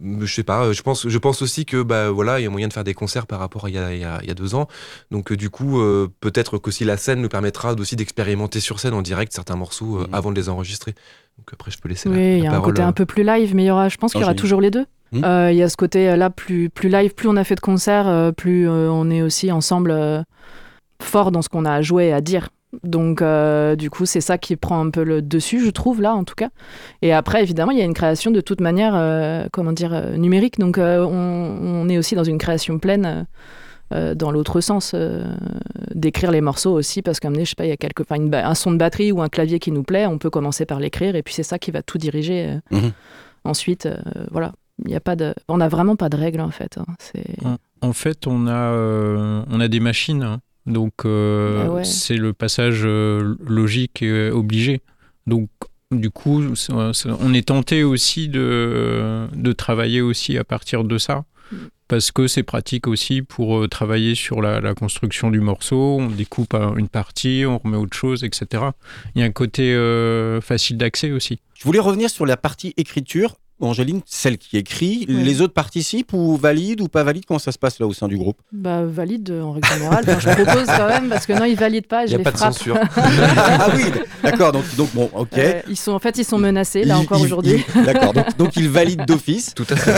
je 0.00 0.26
sais 0.26 0.42
pas, 0.42 0.72
je 0.72 0.82
pense, 0.82 1.08
je 1.08 1.18
pense 1.18 1.42
aussi 1.42 1.64
que 1.64 1.82
bah 1.82 2.10
voilà, 2.10 2.40
il 2.40 2.42
y 2.42 2.46
a 2.46 2.50
moyen 2.50 2.68
de 2.68 2.72
faire 2.72 2.84
des 2.84 2.94
concerts 2.94 3.26
par 3.26 3.38
rapport 3.38 3.66
à 3.66 3.68
il 3.68 3.74
y 3.74 3.78
a, 3.78 3.92
il 3.92 4.00
y 4.00 4.30
a, 4.30 4.34
deux 4.34 4.54
ans. 4.54 4.68
Donc 5.10 5.32
euh, 5.32 5.36
du 5.36 5.50
coup, 5.50 5.80
euh, 5.80 6.08
peut-être 6.20 6.58
qu'aussi 6.58 6.84
la 6.84 6.96
scène 6.96 7.20
nous 7.20 7.28
permettra 7.28 7.74
aussi 7.74 7.96
d'expérimenter 7.96 8.60
sur 8.60 8.80
scène 8.80 8.94
en 8.94 9.02
direct 9.02 9.32
certains 9.32 9.56
morceaux 9.56 10.00
euh, 10.00 10.08
avant 10.12 10.30
de 10.30 10.36
les 10.36 10.48
enregistrer. 10.48 10.94
Donc 11.38 11.50
après, 11.52 11.70
je 11.70 11.78
peux 11.78 11.88
laisser. 11.88 12.08
Oui, 12.08 12.38
il 12.38 12.44
y 12.44 12.46
a 12.46 12.54
un 12.54 12.60
côté 12.60 12.82
un 12.82 12.92
peu 12.92 13.06
plus 13.06 13.24
live, 13.24 13.54
mais 13.54 13.64
il 13.64 13.66
y 13.66 13.70
aura, 13.70 13.88
je 13.88 13.96
pense 13.96 14.12
qu'il 14.12 14.20
y 14.20 14.24
aura 14.24 14.34
toujours 14.34 14.60
les 14.60 14.70
deux. 14.70 14.86
Hmm. 15.12 15.24
Euh, 15.24 15.52
il 15.52 15.58
y 15.58 15.62
a 15.62 15.68
ce 15.68 15.76
côté-là, 15.76 16.30
plus, 16.30 16.70
plus 16.70 16.88
live, 16.88 17.14
plus 17.14 17.28
on 17.28 17.36
a 17.36 17.44
fait 17.44 17.54
de 17.54 17.60
concerts, 17.60 18.08
euh, 18.08 18.32
plus 18.32 18.68
euh, 18.68 18.90
on 18.90 19.10
est 19.10 19.20
aussi 19.20 19.52
ensemble 19.52 20.24
fort 21.00 21.30
dans 21.30 21.42
ce 21.42 21.48
qu'on 21.48 21.64
a 21.64 21.72
à 21.72 21.82
jouer 21.82 22.06
et 22.06 22.12
à 22.12 22.20
dire. 22.20 22.48
Donc, 22.84 23.22
du 23.76 23.90
coup, 23.90 24.06
c'est 24.06 24.22
ça 24.22 24.38
qui 24.38 24.56
prend 24.56 24.80
un 24.80 24.88
peu 24.88 25.04
le 25.04 25.20
dessus, 25.20 25.62
je 25.62 25.68
trouve, 25.68 26.00
là, 26.00 26.14
en 26.14 26.24
tout 26.24 26.34
cas. 26.34 26.48
Et 27.02 27.12
après, 27.12 27.42
évidemment, 27.42 27.70
il 27.70 27.78
y 27.78 27.82
a 27.82 27.84
une 27.84 27.92
création 27.92 28.30
de 28.30 28.40
toute 28.40 28.62
manière, 28.62 28.94
comment 29.52 29.72
dire, 29.72 30.16
numérique. 30.16 30.58
Donc, 30.58 30.78
on, 30.78 31.88
est 31.90 31.98
aussi 31.98 32.14
dans 32.14 32.24
une 32.24 32.38
création 32.38 32.78
pleine. 32.78 33.26
dans 33.90 34.30
l'autre 34.30 34.62
sens, 34.62 34.94
d'écrire 35.94 36.30
les 36.30 36.40
morceaux 36.40 36.72
aussi, 36.72 37.02
parce 37.02 37.20
qu'à 37.20 37.28
je 37.30 37.44
sais 37.44 37.54
pas, 37.54 37.66
il 37.66 37.68
y 37.68 37.72
a 37.72 37.76
quelque, 37.76 38.04
un 38.10 38.54
son 38.54 38.70
de 38.70 38.78
batterie 38.78 39.12
ou 39.12 39.20
un 39.20 39.28
clavier 39.28 39.58
qui 39.58 39.70
nous 39.70 39.82
plaît, 39.82 40.06
on 40.06 40.16
peut 40.16 40.30
commencer 40.30 40.64
par 40.64 40.80
l'écrire, 40.80 41.14
et 41.14 41.22
puis 41.22 41.34
c'est 41.34 41.42
ça 41.42 41.58
qui 41.58 41.72
va 41.72 41.82
tout 41.82 41.98
diriger. 41.98 42.56
Mhm. 42.70 42.92
Ensuite, 43.44 43.86
voilà. 44.30 44.52
Il 44.84 44.90
y 44.90 44.94
a 44.94 45.00
pas 45.00 45.16
de, 45.16 45.34
on 45.48 45.58
n'a 45.58 45.68
vraiment 45.68 45.96
pas 45.96 46.08
de 46.08 46.16
règles 46.16 46.40
en 46.40 46.50
fait. 46.50 46.78
Hein. 46.78 47.56
En, 47.80 47.92
fait, 47.92 48.26
on 48.26 48.46
a, 48.46 48.72
euh, 48.72 49.44
on 49.50 49.60
a 49.60 49.68
des 49.68 49.80
machines, 49.80 50.22
hein. 50.22 50.40
donc 50.66 51.04
euh, 51.04 51.78
ah 51.78 51.84
c'est 51.84 52.16
le 52.16 52.32
passage 52.32 52.82
euh, 52.84 53.36
logique 53.46 54.02
et 54.02 54.30
obligé. 54.30 54.82
Donc 55.26 55.48
du 55.90 56.10
coup, 56.10 56.42
on 56.70 57.34
est 57.34 57.48
tenté 57.48 57.84
aussi 57.84 58.28
de, 58.28 59.28
de 59.34 59.52
travailler 59.52 60.00
aussi 60.00 60.38
à 60.38 60.44
partir 60.44 60.84
de 60.84 60.96
ça 60.96 61.24
mm. 61.52 61.56
parce 61.86 62.10
que 62.10 62.26
c'est 62.26 62.42
pratique 62.42 62.88
aussi 62.88 63.20
pour 63.20 63.68
travailler 63.68 64.14
sur 64.14 64.40
la, 64.40 64.60
la, 64.60 64.74
construction 64.74 65.30
du 65.30 65.40
morceau. 65.40 65.98
On 66.00 66.06
découpe 66.06 66.54
une 66.54 66.88
partie, 66.88 67.44
on 67.46 67.58
remet 67.58 67.76
autre 67.76 67.96
chose, 67.96 68.24
etc. 68.24 68.64
Il 69.14 69.20
y 69.20 69.22
a 69.22 69.26
un 69.26 69.32
côté 69.32 69.76
facile 70.40 70.78
d'accès 70.78 71.12
aussi. 71.12 71.40
Je 71.54 71.64
voulais 71.64 71.78
revenir 71.78 72.10
sur 72.10 72.26
la 72.26 72.36
partie 72.36 72.74
écriture. 72.76 73.36
Angéline, 73.60 74.00
celle 74.06 74.38
qui 74.38 74.56
écrit, 74.56 75.06
les 75.08 75.40
autres 75.40 75.54
participent 75.54 76.12
ou 76.12 76.36
valident 76.36 76.82
ou 76.82 76.88
pas 76.88 77.04
valident? 77.04 77.24
Comment 77.26 77.38
ça 77.38 77.52
se 77.52 77.58
passe 77.58 77.78
là 77.78 77.86
au 77.86 77.92
sein 77.92 78.08
du 78.08 78.16
groupe? 78.16 78.36
Bah 78.50 78.82
valide 78.84 79.30
en 79.30 79.52
règle 79.52 79.68
générale. 79.68 80.04
je 80.18 80.28
propose 80.30 80.66
quand 80.66 80.88
même 80.88 81.08
parce 81.08 81.26
que 81.26 81.32
non, 81.32 81.44
ils 81.44 81.56
valident 81.56 81.86
pas, 81.86 82.06
je 82.06 82.16
les 82.16 82.24
pas 82.24 82.32
frappe. 82.32 82.52
De 82.52 82.56
censure. 82.56 82.78
ah 82.96 83.68
oui, 83.76 83.84
d'accord. 84.22 84.52
Donc, 84.52 84.64
donc 84.76 84.92
bon, 84.94 85.10
ok. 85.14 85.38
Euh, 85.38 85.60
ils 85.68 85.76
sont 85.76 85.92
en 85.92 85.98
fait, 85.98 86.18
ils 86.18 86.24
sont 86.24 86.38
menacés 86.38 86.84
là 86.84 86.98
encore 86.98 87.20
aujourd'hui. 87.20 87.64
D'accord. 87.84 88.12
Donc, 88.12 88.36
donc, 88.36 88.56
ils 88.56 88.68
valident 88.68 89.06
d'office. 89.06 89.54
Tout 89.54 89.66
à 89.70 89.76
fait. 89.76 89.92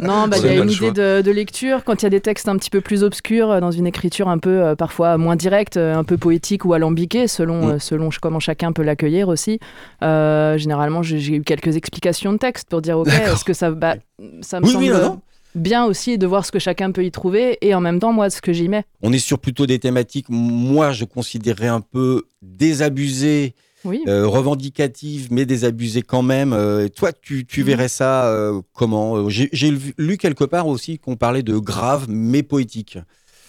non, 0.00 0.28
bah 0.28 0.36
il 0.38 0.46
y 0.46 0.48
a 0.50 0.54
une 0.56 0.70
idée 0.70 0.90
de, 0.90 1.30
lecture 1.30 1.84
quand 1.84 2.02
il 2.02 2.04
y 2.04 2.06
a 2.06 2.10
des 2.10 2.20
textes 2.20 2.48
un 2.48 2.56
petit 2.56 2.70
peu 2.70 2.80
plus 2.80 3.02
obscurs 3.02 3.50
euh, 3.50 3.60
dans 3.60 3.70
une 3.70 3.86
écriture 3.86 4.28
un 4.28 4.38
peu 4.38 4.62
euh, 4.62 4.74
parfois 4.74 5.18
moins 5.18 5.36
directe, 5.36 5.76
un 5.76 6.04
peu 6.04 6.16
poétique 6.16 6.64
ou 6.64 6.72
alambiquée 6.72 7.28
selon 7.28 7.74
mm. 7.74 7.78
selon 7.80 8.08
comment 8.20 8.40
chacun 8.40 8.72
peut 8.72 8.82
l'accueillir 8.82 9.28
aussi. 9.28 9.58
généralement, 10.02 11.02
j'ai 11.02 11.36
eu 11.36 11.42
quelques 11.42 11.76
explications 11.76 12.15
de 12.24 12.38
texte 12.38 12.68
pour 12.68 12.82
dire 12.82 12.98
ok, 12.98 13.08
est-ce 13.08 13.44
que 13.44 13.52
ça, 13.52 13.70
bah, 13.70 13.96
ça 14.40 14.60
me 14.60 14.66
semble 14.66 15.20
bien 15.56 15.84
aussi 15.86 16.18
de 16.18 16.26
voir 16.26 16.44
ce 16.44 16.52
que 16.52 16.58
chacun 16.58 16.92
peut 16.92 17.04
y 17.04 17.10
trouver 17.10 17.58
et 17.62 17.74
en 17.74 17.80
même 17.80 17.98
temps 17.98 18.12
moi 18.12 18.30
ce 18.30 18.40
que 18.40 18.52
j'y 18.52 18.68
mets. 18.68 18.84
On 19.02 19.12
est 19.12 19.18
sur 19.18 19.38
plutôt 19.38 19.66
des 19.66 19.78
thématiques, 19.78 20.26
moi 20.28 20.92
je 20.92 21.04
considérerais 21.04 21.68
un 21.68 21.80
peu 21.80 22.24
désabusées. 22.42 23.54
Oui. 23.84 24.02
Euh, 24.08 24.26
revendicatives 24.26 25.28
mais 25.30 25.46
désabusées 25.46 26.02
quand 26.02 26.22
même. 26.22 26.52
Euh, 26.52 26.88
toi, 26.88 27.12
tu, 27.12 27.46
tu 27.46 27.60
mhm. 27.60 27.66
verrais 27.66 27.88
ça 27.88 28.26
euh, 28.26 28.60
comment 28.72 29.28
J'ai 29.28 29.72
lu 29.96 30.16
quelque 30.16 30.44
part 30.44 30.66
aussi 30.66 30.98
qu'on 30.98 31.14
parlait 31.14 31.44
de 31.44 31.56
grave 31.56 32.06
mais 32.08 32.42
poétique. 32.42 32.98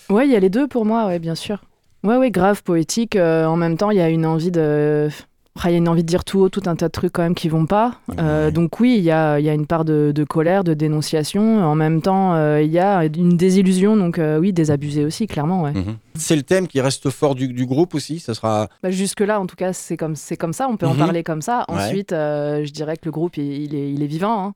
Oui, 0.10 0.26
il 0.26 0.32
y 0.32 0.36
a 0.36 0.40
les 0.40 0.50
deux 0.50 0.68
pour 0.68 0.86
moi, 0.86 1.08
ouais, 1.08 1.18
bien 1.18 1.34
sûr. 1.34 1.64
Ouais, 2.04 2.18
ouais, 2.18 2.30
grave, 2.30 2.62
poétique. 2.62 3.16
en 3.16 3.56
même 3.56 3.78
temps, 3.78 3.90
il 3.90 3.98
y 3.98 4.02
a 4.02 4.10
une 4.10 4.26
envie 4.26 4.52
de 4.52 5.10
il 5.66 5.72
y 5.72 5.76
a 5.76 5.78
une 5.78 5.90
envie 5.90 6.04
de 6.04 6.08
dire 6.08 6.24
tout 6.24 6.40
haut 6.40 6.50
tout 6.50 6.64
un 6.66 6.76
tas 6.76 6.88
de 6.88 6.92
trucs 6.92 7.14
quand 7.14 7.24
même 7.24 7.36
qui 7.36 7.50
vont 7.50 7.66
pas. 7.66 7.96
Euh, 8.20 8.52
donc 8.52 8.80
oui, 8.80 8.96
il 8.98 9.04
y 9.04 9.12
a, 9.12 9.40
y 9.40 9.50
a, 9.50 9.54
une 9.54 9.66
part 9.66 9.86
de, 9.86 10.26
colère, 10.28 10.64
de 10.64 10.74
dénonciation. 10.74 11.64
En 11.64 11.76
même 11.76 12.02
temps, 12.02 12.34
euh, 12.36 12.62
il 12.62 12.72
y 12.72 12.80
a 12.80 13.06
une 13.06 13.38
désillusion, 13.38 13.98
donc 13.98 14.20
euh, 14.20 14.38
oui, 14.38 14.54
désabusé 14.54 15.04
aussi, 15.04 15.28
clairement. 15.28 15.64
Ouais. 15.64 15.74
Mhm. 15.74 15.98
C'est 16.16 16.36
le 16.36 16.44
thème 16.44 16.68
qui 16.68 16.80
reste 16.82 17.10
fort 17.10 17.36
du, 17.36 17.48
du 17.50 17.66
groupe 17.66 17.96
aussi. 17.96 18.20
Ça 18.20 18.34
sera. 18.34 18.68
Bah, 18.84 18.92
jusque 18.92 19.22
là, 19.22 19.40
en 19.40 19.48
tout 19.48 19.56
cas, 19.56 19.74
c'est 19.74 19.98
comme 19.98 20.16
c'est 20.16 20.38
comme 20.38 20.54
ça. 20.54 20.68
On 20.70 20.78
peut 20.78 20.88
en 20.88 20.94
mhm. 20.94 21.00
parler 21.00 21.24
comme 21.24 21.42
ça. 21.42 21.66
Ensuite, 21.68 22.12
je 22.12 22.72
dirais 22.72 22.98
que 22.98 23.06
le 23.06 23.12
groupe, 23.12 23.38
il, 23.38 23.76
est, 23.76 23.92
il 23.92 24.04
est 24.04 24.08
vivant. 24.08 24.54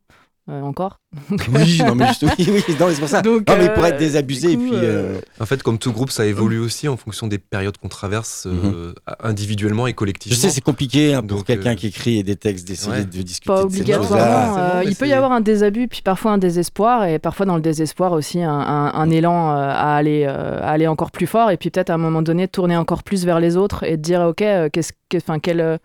Hein. 0.47 0.61
Encore. 0.63 1.00
oui, 1.29 1.81
non, 1.85 1.93
mais 1.93 2.07
juste, 2.07 2.23
oui, 2.23 2.47
oui, 2.47 2.63
c'est 2.65 2.77
pour 2.77 3.09
ça. 3.09 3.21
non, 3.21 3.41
mais 3.57 3.73
pour 3.73 3.85
être 3.85 3.95
euh, 3.95 3.99
désabusé. 3.99 4.53
et 4.53 4.57
puis, 4.57 4.71
euh, 4.73 5.19
En 5.41 5.45
fait, 5.45 5.61
comme 5.61 5.77
tout 5.77 5.91
groupe, 5.91 6.09
ça 6.09 6.25
évolue 6.25 6.59
aussi 6.59 6.87
en 6.87 6.95
fonction 6.95 7.27
des 7.27 7.37
périodes 7.37 7.77
qu'on 7.77 7.89
traverse 7.89 8.45
mhm. 8.45 8.93
individuellement 9.21 9.87
et 9.87 9.93
collectivement. 9.93 10.37
Je 10.37 10.39
sais, 10.39 10.49
c'est 10.49 10.61
compliqué 10.61 11.13
hein, 11.13 11.21
pour 11.21 11.43
quelqu'un 11.43 11.75
qui 11.75 11.87
écrit 11.87 12.23
des 12.23 12.37
textes 12.37 12.65
d'essayer 12.65 13.03
de 13.03 13.21
discuter. 13.23 13.53
Pas 13.53 13.63
obligatoirement. 13.63 14.81
il 14.85 14.95
peut 14.95 15.07
y 15.07 15.11
avoir 15.11 15.33
un 15.33 15.41
désabus, 15.41 15.89
puis 15.89 16.01
parfois 16.01 16.31
un 16.31 16.37
désespoir, 16.37 17.03
et 17.03 17.19
parfois 17.19 17.45
dans 17.45 17.55
le 17.55 17.61
désespoir 17.61 18.13
aussi 18.13 18.41
un, 18.41 18.49
un, 18.49 19.09
élan 19.09 19.51
à, 19.51 19.95
aller, 19.95 20.23
à 20.23 20.69
aller 20.69 20.87
encore 20.87 21.11
plus 21.11 21.27
fort, 21.27 21.51
et 21.51 21.57
puis 21.57 21.71
peut-être 21.71 21.89
à 21.89 21.95
un 21.95 21.97
moment 21.97 22.21
donné 22.21 22.47
tourner 22.47 22.77
encore 22.77 23.03
plus 23.03 23.25
vers 23.25 23.41
les 23.41 23.57
autres 23.57 23.83
et 23.83 23.97
de 23.97 24.01
dire, 24.01 24.21
OK, 24.21 24.45
qu'est-ce 24.71 24.93
que, 25.09 25.17
enfin, 25.17 25.39
quelle, 25.39 25.77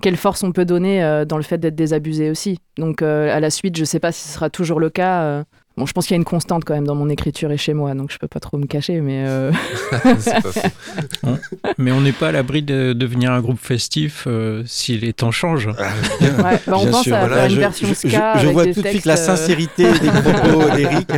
quelle 0.00 0.16
force 0.16 0.42
on 0.42 0.50
peut 0.50 0.64
donner 0.64 1.24
dans 1.28 1.36
le 1.36 1.44
fait 1.44 1.58
d'être 1.58 1.76
désabusé 1.76 2.30
aussi. 2.30 2.58
Donc 2.76 3.00
à 3.02 3.38
la 3.38 3.50
suite, 3.50 3.76
je 3.76 3.84
sais 3.84 4.00
pas 4.00 4.10
si 4.10 4.26
ce 4.26 4.34
sera 4.34 4.50
toujours 4.50 4.71
le 4.78 4.90
cas. 4.90 5.44
Euh. 5.72 5.80
Bon, 5.80 5.86
je 5.86 5.92
pense 5.92 6.06
qu'il 6.06 6.14
y 6.14 6.16
a 6.16 6.20
une 6.20 6.24
constante 6.24 6.64
quand 6.64 6.74
même 6.74 6.86
dans 6.86 6.94
mon 6.94 7.08
écriture 7.08 7.50
et 7.50 7.56
chez 7.56 7.74
moi, 7.74 7.94
donc 7.94 8.12
je 8.12 8.18
peux 8.18 8.28
pas 8.28 8.40
trop 8.40 8.58
me 8.58 8.66
cacher, 8.66 9.00
mais. 9.00 9.24
Euh. 9.26 9.52
mais 11.78 11.92
on 11.92 12.00
n'est 12.00 12.12
pas 12.12 12.28
à 12.28 12.32
l'abri 12.32 12.62
de 12.62 12.92
devenir 12.92 13.32
un 13.32 13.40
groupe 13.40 13.58
festif 13.58 14.24
euh, 14.26 14.62
si 14.66 14.98
les 14.98 15.12
temps 15.12 15.30
changent. 15.30 15.70
Bah, 16.42 16.58
on 16.68 16.86
pense 16.86 17.08
à 17.08 17.28
faire 17.28 17.46
une 17.46 17.58
version 17.58 17.94
ska. 17.94 18.38
Je, 18.38 18.48
vois 18.48 18.66
tout 18.66 18.80
de 18.80 18.88
suite 18.88 19.04
la 19.04 19.16
sincérité 19.16 19.84
des 19.98 20.08
propos 20.08 20.70
d'Eric. 20.76 21.08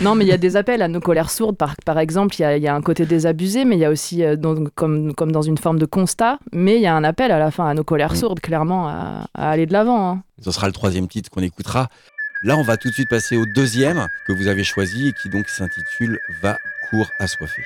non, 0.00 0.14
mais 0.14 0.24
il 0.24 0.28
y 0.28 0.32
a 0.32 0.38
des 0.38 0.56
appels 0.56 0.82
à 0.82 0.88
nos 0.88 1.00
colères 1.00 1.30
sourdes, 1.30 1.56
par, 1.56 1.74
par 1.84 1.98
exemple. 1.98 2.34
Il 2.38 2.62
y, 2.62 2.68
a 2.68 2.74
un 2.74 2.80
côté 2.80 3.06
désabusé, 3.06 3.64
mais 3.64 3.76
il 3.76 3.80
y 3.80 3.84
a 3.84 3.90
aussi, 3.90 4.22
comme, 4.74 5.14
comme 5.14 5.32
dans 5.32 5.42
une 5.42 5.58
forme 5.58 5.78
de 5.78 5.86
constat, 5.86 6.38
mais 6.52 6.76
il 6.76 6.82
y 6.82 6.86
a 6.86 6.94
un 6.94 7.04
appel 7.04 7.32
à 7.32 7.38
la 7.38 7.50
fin 7.50 7.66
à 7.66 7.74
nos 7.74 7.84
colères 7.84 8.12
mm. 8.12 8.16
sourdes, 8.16 8.40
clairement, 8.40 8.88
à, 8.88 9.26
aller 9.34 9.66
de 9.66 9.72
l'avant. 9.72 10.10
Hein. 10.10 10.22
Ce 10.42 10.52
sera 10.52 10.66
le 10.66 10.72
troisième 10.72 11.08
titre 11.08 11.30
qu'on 11.30 11.42
écoutera. 11.42 11.88
Là, 12.42 12.56
on 12.56 12.62
va 12.62 12.78
tout 12.78 12.88
de 12.88 12.94
suite 12.94 13.10
passer 13.10 13.36
au 13.36 13.44
deuxième 13.44 14.08
que 14.24 14.32
vous 14.32 14.48
avez 14.48 14.64
choisi 14.64 15.08
et 15.08 15.12
qui 15.12 15.28
donc 15.28 15.50
s'intitule 15.50 16.20
Va, 16.40 16.58
court, 16.88 17.12
assoiffé. 17.18 17.62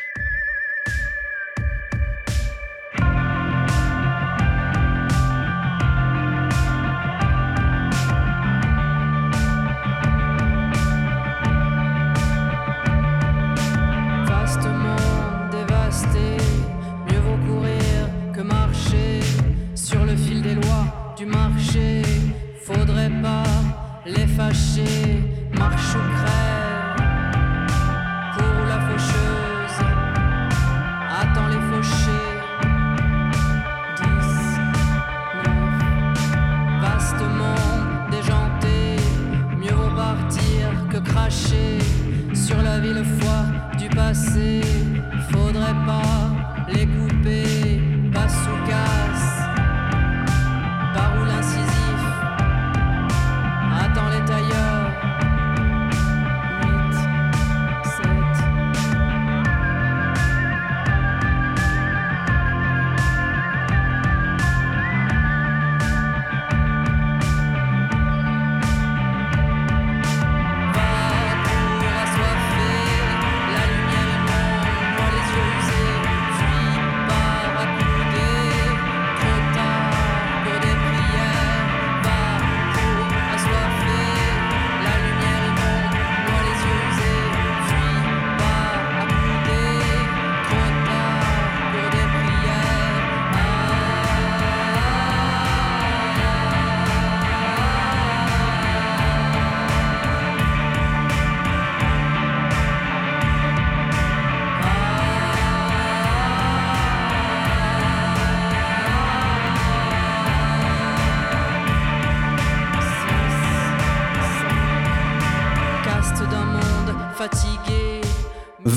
marche. 25.70 26.43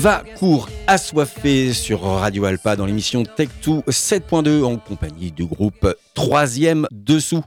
Va, 0.08 0.24
court, 0.38 0.70
assoiffé 0.86 1.74
sur 1.74 2.00
Radio 2.00 2.46
Alpa 2.46 2.76
dans 2.76 2.86
l'émission 2.86 3.24
Tech2 3.24 3.84
7.2 3.90 4.64
en 4.64 4.78
compagnie 4.78 5.32
du 5.32 5.44
groupe 5.44 5.94
Troisième 6.14 6.86
Dessous. 6.90 7.44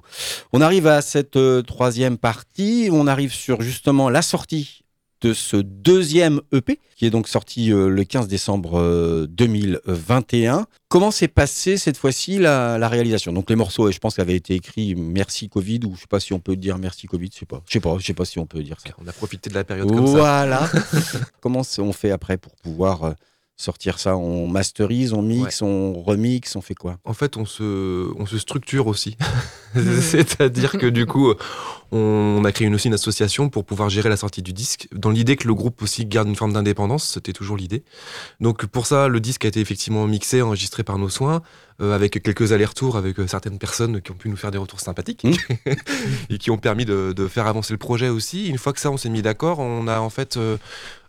On 0.54 0.62
arrive 0.62 0.86
à 0.86 1.02
cette 1.02 1.38
euh, 1.38 1.64
troisième 1.64 2.20
partie, 2.20 2.90
on 2.92 3.08
arrive 3.08 3.34
sur 3.34 3.64
justement 3.64 4.12
la 4.12 4.22
sortie 4.22 4.81
de 5.22 5.34
ce 5.34 5.58
deuxième 5.58 6.42
EP 6.52 6.80
qui 6.96 7.06
est 7.06 7.10
donc 7.10 7.28
sorti 7.28 7.72
euh, 7.72 7.90
le 7.90 8.04
15 8.04 8.28
décembre 8.28 9.26
2021. 9.30 10.58
Euh, 10.60 10.64
Comment 10.88 11.10
s'est 11.10 11.28
passée 11.28 11.78
cette 11.78 11.98
fois-ci 11.98 12.38
la, 12.38 12.88
réalisation? 12.88 13.32
Donc 13.32 13.50
les 13.50 13.56
morceaux, 13.56 13.90
je 13.92 13.98
pense, 13.98 14.20
avaient 14.20 14.36
été 14.36 14.56
écrits 14.56 14.94
merci 14.96 15.48
Covid 15.50 15.80
ou 15.86 15.96
je 15.96 16.02
sais 16.02 16.08
pas 16.08 16.20
si 16.20 16.34
on 16.34 16.40
peut 16.40 16.56
dire 16.56 16.78
merci 16.78 17.08
Covid, 17.08 17.30
je 17.34 17.40
sais 17.40 17.46
pas, 17.46 17.64
je 17.66 17.74
sais 17.74 17.80
pas, 17.80 17.98
je 17.98 18.06
sais 18.06 18.14
pas 18.14 18.26
si 18.26 18.40
on 18.40 18.46
peut 18.46 18.62
dire 18.62 18.78
ça. 18.80 18.94
On 19.04 19.08
a 19.08 19.14
profité 19.14 19.50
de 19.50 19.56
la 19.56 19.64
période 19.64 19.90
comme 19.90 20.06
ça. 20.06 20.14
Voilà. 20.14 20.70
Comment 21.42 21.62
on 21.80 21.94
fait 21.94 22.12
après 22.12 22.38
pour 22.38 22.56
pouvoir 22.56 23.04
euh, 23.04 23.12
sortir 23.62 24.00
ça 24.00 24.18
On 24.18 24.48
masterise, 24.48 25.14
on 25.14 25.22
mixe, 25.22 25.62
on 25.62 25.94
remix, 26.02 26.56
on 26.56 26.62
fait 26.62 26.76
quoi? 26.76 26.98
En 27.06 27.14
fait, 27.14 27.38
on 27.38 27.46
se, 27.46 28.12
on 28.18 28.26
se 28.26 28.38
structure 28.38 28.88
aussi. 28.88 29.18
C'est-à-dire 30.02 30.74
que 30.74 30.88
du 30.88 31.06
coup, 31.06 31.34
on 31.92 32.44
a 32.46 32.52
créé 32.52 32.68
une, 32.68 32.76
aussi 32.76 32.88
une 32.88 32.94
association 32.94 33.50
pour 33.50 33.66
pouvoir 33.66 33.90
gérer 33.90 34.10
la 34.10 34.18
sortie 34.18 34.42
du 34.42 34.54
disque, 34.54 34.88
dans 34.94 35.10
l'idée 35.10 35.36
que 35.36 35.48
le 35.48 35.54
groupe 35.54 35.82
aussi 35.82 36.06
garde 36.06 36.28
une 36.28 36.36
forme 36.36 36.54
d'indépendance, 36.54 37.08
c'était 37.08 37.34
toujours 37.34 37.58
l'idée. 37.58 37.84
Donc 38.40 38.66
pour 38.66 38.86
ça, 38.86 39.08
le 39.08 39.20
disque 39.20 39.46
a 39.46 39.48
été 39.48 39.60
effectivement 39.60 40.06
mixé, 40.08 40.42
enregistré 40.42 40.84
par 40.84 40.98
nos 40.98 41.10
soins, 41.10 41.42
avec 41.82 42.22
quelques 42.22 42.52
allers-retours 42.52 42.98
avec 42.98 43.20
euh, 43.20 43.28
certaines 43.28 43.58
personnes 43.58 44.02
qui 44.02 44.12
ont 44.12 44.16
pu 44.16 44.30
nous 44.30 44.36
faire 44.36 44.52
des 44.52 44.58
retours 44.58 44.80
sympathiques 44.80 45.24
mmh. 45.24 45.70
et 46.30 46.38
qui 46.38 46.52
ont 46.52 46.58
permis 46.58 46.86
de, 46.86 47.28
faire 47.28 47.48
avancer 47.48 47.74
le 47.74 47.78
projet 47.78 48.10
aussi. 48.10 48.48
Une 48.48 48.58
fois 48.58 48.74
que 48.74 48.80
ça, 48.80 48.92
on 48.92 48.98
s'est 48.98 49.10
mis 49.10 49.22
d'accord, 49.22 49.60
on 49.60 49.88
a 49.88 50.00
en 50.00 50.10
fait, 50.10 50.38
euh, 50.38 50.58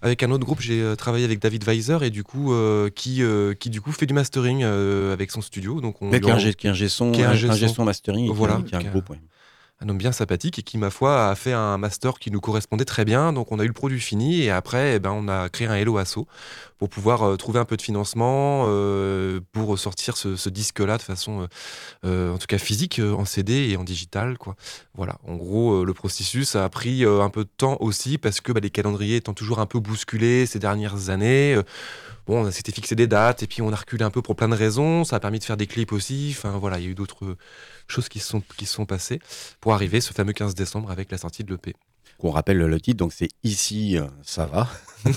avec 0.00 0.23
un 0.23 0.31
autre 0.31 0.45
groupe, 0.45 0.61
j'ai 0.61 0.95
travaillé 0.97 1.25
avec 1.25 1.41
David 1.41 1.64
Weiser 1.64 1.99
et 2.02 2.11
du 2.11 2.25
coup, 2.25 2.55
qui, 2.95 3.23
qui 3.59 3.71
du 3.71 3.81
coup 3.81 3.93
fait 3.93 4.07
du 4.07 4.14
mastering 4.14 4.62
avec 4.64 5.31
son 5.31 5.41
studio. 5.41 5.81
Donc 5.81 6.00
on, 6.00 6.11
qui, 6.11 6.17
est 6.67 6.71
un, 6.71 6.75
un, 7.33 7.85
mastering, 7.85 8.31
voilà, 8.33 8.61
qui, 8.67 8.75
a 8.75 8.79
un 8.79 8.83
groupe 8.83 9.12
un 9.82 9.88
homme 9.88 9.98
bien 9.98 10.12
sympathique 10.12 10.58
et 10.58 10.62
qui, 10.62 10.78
ma 10.78 10.90
foi, 10.90 11.28
a 11.28 11.34
fait 11.34 11.52
un 11.52 11.76
master 11.76 12.18
qui 12.18 12.30
nous 12.30 12.40
correspondait 12.40 12.84
très 12.84 13.04
bien. 13.04 13.32
Donc, 13.32 13.52
on 13.52 13.58
a 13.58 13.64
eu 13.64 13.66
le 13.66 13.72
produit 13.72 14.00
fini 14.00 14.42
et 14.42 14.50
après, 14.50 14.96
eh 14.96 14.98
ben, 14.98 15.10
on 15.10 15.28
a 15.28 15.48
créé 15.48 15.66
un 15.66 15.74
Hello 15.74 15.98
Asso 15.98 16.26
pour 16.78 16.88
pouvoir 16.88 17.22
euh, 17.22 17.36
trouver 17.36 17.58
un 17.58 17.64
peu 17.64 17.76
de 17.76 17.82
financement 17.82 18.64
euh, 18.66 19.40
pour 19.52 19.78
sortir 19.78 20.16
ce, 20.16 20.48
disque-là 20.48 20.98
de 20.98 21.02
façon, 21.02 21.48
euh, 22.04 22.32
en 22.32 22.38
tout 22.38 22.46
cas 22.46 22.58
physique, 22.58 23.00
en 23.00 23.24
CD 23.24 23.70
et 23.70 23.76
en 23.76 23.84
digital. 23.84 24.38
Quoi. 24.38 24.56
Voilà, 24.94 25.18
en 25.26 25.34
gros, 25.34 25.84
le 25.84 25.94
processus 25.94 26.56
a 26.56 26.68
pris 26.68 27.04
un 27.04 27.30
peu 27.30 27.44
de 27.44 27.50
temps 27.56 27.76
aussi 27.80 28.18
parce 28.18 28.40
que 28.40 28.52
bah, 28.52 28.60
les 28.60 28.70
calendriers 28.70 29.16
étant 29.16 29.34
toujours 29.34 29.58
un 29.58 29.66
peu 29.66 29.80
bousculés 29.80 30.46
ces 30.46 30.58
dernières 30.58 31.10
années 31.10 31.58
bon, 32.26 32.47
on 32.47 32.50
s'était 32.50 32.73
fixé 32.73 32.95
des 32.95 33.07
dates 33.07 33.43
et 33.43 33.47
puis 33.47 33.62
on 33.62 33.73
a 33.73 33.76
reculé 33.76 34.05
un 34.05 34.11
peu 34.11 34.23
pour 34.23 34.37
plein 34.37 34.49
de 34.49 34.55
raisons. 34.55 35.05
Ça 35.05 35.17
a 35.17 35.21
permis 35.21 35.38
de 35.38 35.45
faire 35.45 35.57
des 35.57 35.67
clips 35.67 35.93
aussi. 35.93 36.35
Enfin 36.37 36.59
voilà, 36.59 36.79
il 36.79 36.85
y 36.85 36.88
a 36.88 36.91
eu 36.91 36.95
d'autres 36.95 37.37
choses 37.88 38.09
qui 38.09 38.19
se 38.19 38.29
sont, 38.29 38.43
qui 38.57 38.67
sont 38.67 38.87
passées 38.87 39.21
pour 39.61 39.75
arriver 39.75 40.00
ce 40.00 40.12
fameux 40.12 40.33
15 40.33 40.55
décembre 40.55 40.91
avec 40.91 41.11
la 41.11 41.19
sortie 41.19 41.45
de 41.45 41.52
l'EP. 41.52 41.75
On 42.25 42.31
rappelle 42.31 42.59
le 42.59 42.81
titre, 42.81 42.99
donc 42.99 43.12
c'est 43.12 43.29
Ici, 43.43 43.99
euh, 43.99 44.05
ça 44.23 44.47
va. 44.47 44.69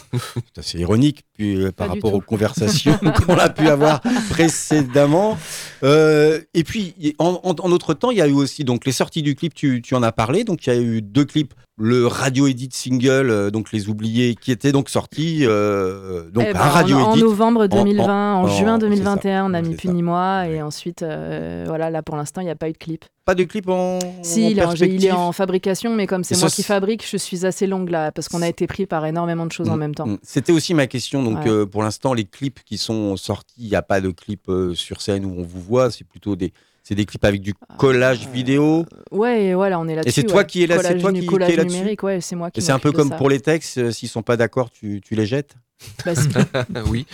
c'est 0.55 0.57
assez 0.57 0.79
ironique 0.79 1.23
puis, 1.33 1.55
euh, 1.61 1.71
par 1.71 1.89
rapport 1.89 2.13
aux 2.13 2.21
conversations 2.21 2.97
qu'on 3.25 3.37
a 3.37 3.49
pu 3.49 3.67
avoir 3.67 4.01
précédemment. 4.31 5.37
Euh, 5.83 6.41
et 6.55 6.63
puis, 6.63 7.15
en, 7.19 7.39
en, 7.43 7.71
autre 7.71 7.93
temps, 7.93 8.09
il 8.09 8.17
y 8.17 8.21
a 8.21 8.27
eu 8.27 8.33
aussi 8.33 8.63
donc 8.63 8.85
les 8.85 8.91
sorties 8.91 9.21
du 9.21 9.35
clip, 9.35 9.53
tu, 9.53 9.83
tu 9.83 9.93
en 9.93 10.01
as 10.01 10.11
parlé. 10.11 10.43
Donc, 10.43 10.65
il 10.65 10.73
y 10.73 10.75
a 10.75 10.81
eu 10.81 11.01
deux 11.03 11.25
clips 11.25 11.53
le 11.77 12.07
radio 12.07 12.47
edit 12.47 12.69
single, 12.71 13.29
euh, 13.29 13.51
donc 13.51 13.71
les 13.73 13.89
oubliés, 13.89 14.35
qui 14.35 14.51
était 14.51 14.71
donc 14.71 14.89
sorti 14.89 15.39
euh, 15.41 16.29
donc 16.31 16.45
eh 16.47 16.53
ben, 16.53 16.59
radio 16.59 16.97
en, 16.97 17.17
novembre 17.17 17.67
2020, 17.67 18.35
en, 18.35 18.47
juin 18.47 18.77
2021, 18.77 19.51
on 19.51 19.53
a 19.53 19.61
mis 19.61 19.75
Puni 19.75 20.01
moi 20.01 20.47
et 20.47 20.61
ensuite 20.61 21.01
euh, 21.03 21.65
voilà 21.67 21.89
là 21.89 22.01
pour 22.01 22.15
l'instant 22.15 22.39
il 22.39 22.45
n'y 22.45 22.49
a 22.49 22.55
pas 22.55 22.69
eu 22.69 22.73
de 22.73 22.77
clip. 22.77 23.03
Pas 23.25 23.35
de 23.35 23.43
clip 23.43 23.67
en 23.67 23.99
Si 24.21 24.51
il, 24.51 24.59
est, 24.59 24.79
il 24.81 25.05
est 25.05 25.11
en 25.11 25.31
fabrication, 25.31 25.95
mais 25.95 26.07
comme 26.07 26.23
c'est 26.23 26.39
moi 26.39 26.49
qui 26.49 26.63
fabrique, 26.63 27.05
je 27.09 27.17
suis 27.17 27.45
assez 27.45 27.67
longue 27.67 27.89
là 27.89 28.11
parce 28.11 28.29
qu'on 28.29 28.41
a 28.41 28.47
été 28.47 28.67
pris 28.67 28.85
par 28.85 29.05
énormément 29.05 29.45
de 29.45 29.51
choses 29.51 29.69
en 29.69 29.75
mm, 29.75 29.79
même 29.79 29.95
temps. 29.95 30.07
Mm. 30.07 30.19
C'était 30.21 30.53
aussi 30.53 30.73
ma 30.75 30.87
question. 30.87 31.23
Donc 31.23 31.65
pour 31.65 31.83
l'instant 31.83 32.13
les 32.13 32.25
clips 32.25 32.63
qui 32.63 32.77
sont 32.77 33.17
sortis, 33.17 33.55
il 33.57 33.67
n'y 33.67 33.75
a 33.75 33.81
pas 33.81 33.99
de 33.99 34.11
clip 34.11 34.49
sur 34.75 35.01
scène 35.01 35.25
où 35.25 35.35
on 35.37 35.43
vous 35.43 35.61
voit, 35.61 35.91
c'est 35.91 36.05
plutôt 36.05 36.35
des 36.35 36.53
c'est 36.87 36.93
des 36.93 37.05
clips 37.05 37.25
avec 37.25 37.41
du 37.41 37.55
collage 37.79 38.27
vidéo. 38.27 38.85
Ouais, 39.11 39.55
voilà, 39.55 39.79
on 39.79 39.87
est 39.87 39.95
là-dessus. 39.95 40.09
Et 40.19 40.21
c'est 40.21 40.27
toi 40.27 40.43
qui 40.43 40.63
es 40.63 40.67
là, 40.67 40.77
c'est 40.83 40.99
toi 40.99 41.11
qui, 41.11 41.25
qui 41.25 41.35
est 41.35 41.65
numérique, 41.65 42.03
ouais, 42.03 42.21
c'est 42.21 42.35
moi 42.35 42.51
qui. 42.51 42.61
c'est 42.61 42.71
un 42.71 42.79
peu 42.79 42.91
comme 42.91 43.09
pour 43.09 43.27
les 43.27 43.39
textes, 43.39 43.79
euh, 43.79 43.91
s'ils 43.91 44.07
sont 44.07 44.21
pas 44.21 44.37
d'accord, 44.37 44.69
tu, 44.69 45.01
tu 45.01 45.15
les 45.15 45.25
jettes? 45.25 45.55
Bah, 46.05 46.81
oui. 46.87 47.05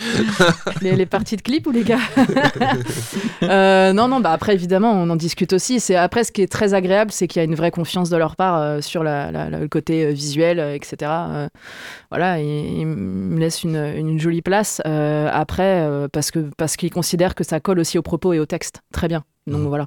les, 0.80 1.06
parties 1.06 1.36
de 1.36 1.42
clip 1.42 1.66
ou 1.66 1.70
les 1.70 1.82
gars 1.82 1.98
euh, 3.42 3.92
Non, 3.92 4.08
non, 4.08 4.20
bah 4.20 4.32
après, 4.32 4.54
évidemment, 4.54 4.92
on 4.92 5.08
en 5.10 5.16
discute 5.16 5.52
aussi. 5.52 5.80
C'est 5.80 5.96
Après, 5.96 6.24
ce 6.24 6.32
qui 6.32 6.42
est 6.42 6.50
très 6.50 6.74
agréable, 6.74 7.10
c'est 7.10 7.26
qu'il 7.26 7.40
y 7.40 7.42
a 7.42 7.44
une 7.44 7.54
vraie 7.54 7.70
confiance 7.70 8.10
de 8.10 8.16
leur 8.16 8.36
part 8.36 8.58
euh, 8.58 8.80
sur 8.80 9.02
le 9.02 9.66
côté 9.66 10.12
visuel, 10.12 10.58
etc. 10.74 11.10
voilà, 12.10 12.38
ils 12.38 12.86
me 12.86 13.38
laissent 13.38 13.64
une, 13.64 13.76
une 13.76 14.20
jolie 14.20 14.42
place. 14.42 14.80
après, 14.84 15.88
parce 16.12 16.30
qu'ils 16.30 16.50
parce 16.56 16.76
qu'ils 16.76 16.90
considèrent 16.90 17.34
que 17.34 17.44
ça 17.44 17.60
colle 17.60 17.78
aussi 17.78 17.98
au 17.98 18.02
propos 18.02 18.32
et 18.32 18.38
au 18.38 18.46
texte. 18.46 18.82
Très 18.92 19.08
bien. 19.08 19.24
Donc 19.46 19.62
mmh. 19.62 19.68
voilà. 19.68 19.86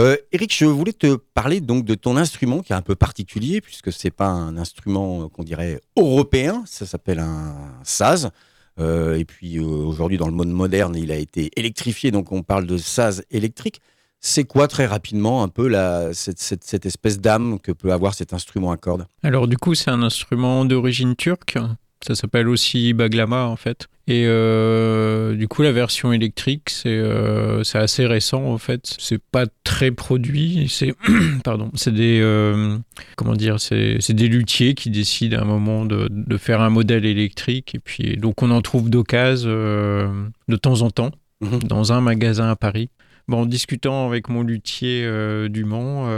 Euh, 0.00 0.16
Eric, 0.32 0.56
je 0.56 0.64
voulais 0.64 0.94
te 0.94 1.16
parler 1.16 1.60
donc 1.60 1.84
de 1.84 1.94
ton 1.94 2.16
instrument 2.16 2.60
qui 2.60 2.72
est 2.72 2.76
un 2.76 2.80
peu 2.80 2.94
particulier 2.94 3.60
puisque 3.60 3.92
c'est 3.92 4.10
pas 4.10 4.28
un 4.28 4.56
instrument 4.56 5.28
qu'on 5.28 5.42
dirait 5.42 5.78
européen, 5.94 6.62
ça 6.64 6.86
s'appelle 6.86 7.18
un 7.18 7.54
saz. 7.82 8.30
Euh, 8.78 9.18
et 9.18 9.26
puis 9.26 9.58
euh, 9.58 9.62
aujourd'hui 9.62 10.16
dans 10.16 10.28
le 10.28 10.32
monde 10.32 10.52
moderne, 10.52 10.96
il 10.96 11.12
a 11.12 11.16
été 11.16 11.50
électrifié, 11.54 12.12
donc 12.12 12.32
on 12.32 12.42
parle 12.42 12.66
de 12.66 12.78
saz 12.78 13.24
électrique. 13.30 13.82
C'est 14.20 14.44
quoi 14.44 14.68
très 14.68 14.86
rapidement 14.86 15.42
un 15.42 15.48
peu 15.48 15.70
cette 16.14 16.86
espèce 16.86 17.20
d'âme 17.20 17.58
que 17.60 17.70
peut 17.70 17.92
avoir 17.92 18.14
cet 18.14 18.32
instrument 18.32 18.72
à 18.72 18.78
cordes? 18.78 19.06
Alors 19.22 19.48
du 19.48 19.58
coup 19.58 19.74
c'est 19.74 19.90
un 19.90 20.02
instrument 20.02 20.64
d'origine 20.64 21.14
turque 21.14 21.58
ça 22.06 22.14
s'appelle 22.14 22.48
aussi 22.48 22.92
Baglama 22.92 23.46
en 23.46 23.56
fait. 23.56 23.88
Et 24.10 24.24
euh, 24.26 25.36
du 25.36 25.46
coup, 25.46 25.62
la 25.62 25.70
version 25.70 26.12
électrique, 26.12 26.68
c'est 26.68 26.88
euh, 26.88 27.62
assez 27.74 28.06
récent 28.06 28.42
en 28.42 28.58
fait. 28.58 28.96
C'est 28.98 29.22
pas 29.22 29.46
très 29.62 29.92
produit. 29.92 30.66
C'est 30.68 30.94
pardon, 31.44 31.70
c'est 31.74 31.94
des 31.94 32.18
euh, 32.20 32.76
comment 33.16 33.34
dire, 33.34 33.60
c'est 33.60 34.12
des 34.12 34.26
luthiers 34.26 34.74
qui 34.74 34.90
décident 34.90 35.38
à 35.38 35.42
un 35.42 35.44
moment 35.44 35.84
de, 35.84 36.08
de, 36.10 36.36
faire 36.38 36.60
un 36.60 36.70
modèle 36.70 37.04
électrique. 37.04 37.76
Et 37.76 37.78
puis 37.78 38.16
donc 38.16 38.42
on 38.42 38.50
en 38.50 38.62
trouve 38.62 38.90
d'occasion 38.90 39.50
de 39.50 40.56
temps 40.56 40.82
en 40.82 40.90
temps 40.90 41.12
mhm. 41.40 41.60
dans 41.62 41.92
un 41.92 42.00
magasin 42.00 42.50
à 42.50 42.56
Paris. 42.56 42.90
Bon, 43.28 43.42
en 43.42 43.46
discutant 43.46 44.08
avec 44.08 44.28
mon 44.28 44.42
luthier 44.42 45.08
du 45.48 45.64
Mans, 45.64 46.08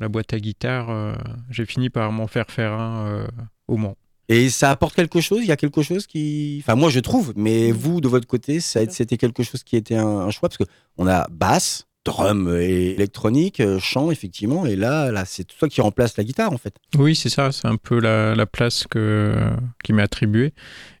la 0.00 0.08
boîte 0.08 0.34
à 0.34 0.38
guitare, 0.38 1.16
j'ai 1.50 1.66
fini 1.66 1.90
par 1.90 2.12
m'en 2.12 2.28
faire 2.28 2.48
faire 2.48 2.74
un 2.74 3.26
au 3.66 3.76
Mans. 3.76 3.96
Et 4.30 4.48
ça 4.48 4.70
apporte 4.70 4.94
quelque 4.94 5.20
chose? 5.20 5.40
Il 5.42 5.48
y 5.48 5.52
a 5.52 5.56
quelque 5.56 5.82
chose 5.82 6.06
qui. 6.06 6.62
Enfin, 6.62 6.76
moi, 6.76 6.88
je 6.88 7.00
trouve, 7.00 7.32
mais 7.34 7.72
vous, 7.72 8.00
de 8.00 8.06
votre 8.06 8.28
côté, 8.28 8.60
c'était 8.60 9.16
quelque 9.16 9.42
chose 9.42 9.64
qui 9.64 9.74
était 9.74 9.96
un, 9.96 10.30
choix? 10.30 10.48
Parce 10.48 10.56
qu'on 10.56 11.08
a 11.08 11.26
basse, 11.32 11.88
drum 12.04 12.56
et 12.56 12.92
électronique, 12.92 13.58
euh, 13.58 13.80
chant, 13.80 14.12
effectivement, 14.12 14.66
et 14.66 14.76
là, 14.76 15.10
là 15.10 15.24
c'est 15.24 15.42
toi 15.42 15.68
qui 15.68 15.80
remplace 15.80 16.16
la 16.16 16.22
guitare, 16.22 16.52
en 16.52 16.58
fait. 16.58 16.76
Oui, 16.96 17.16
c'est 17.16 17.28
ça, 17.28 17.50
c'est 17.50 17.66
un 17.66 17.74
peu 17.74 17.98
la, 17.98 18.46
place 18.46 18.86
que, 18.88 19.34
qui 19.82 19.92
m'est 19.92 20.02
attribuée. 20.02 20.54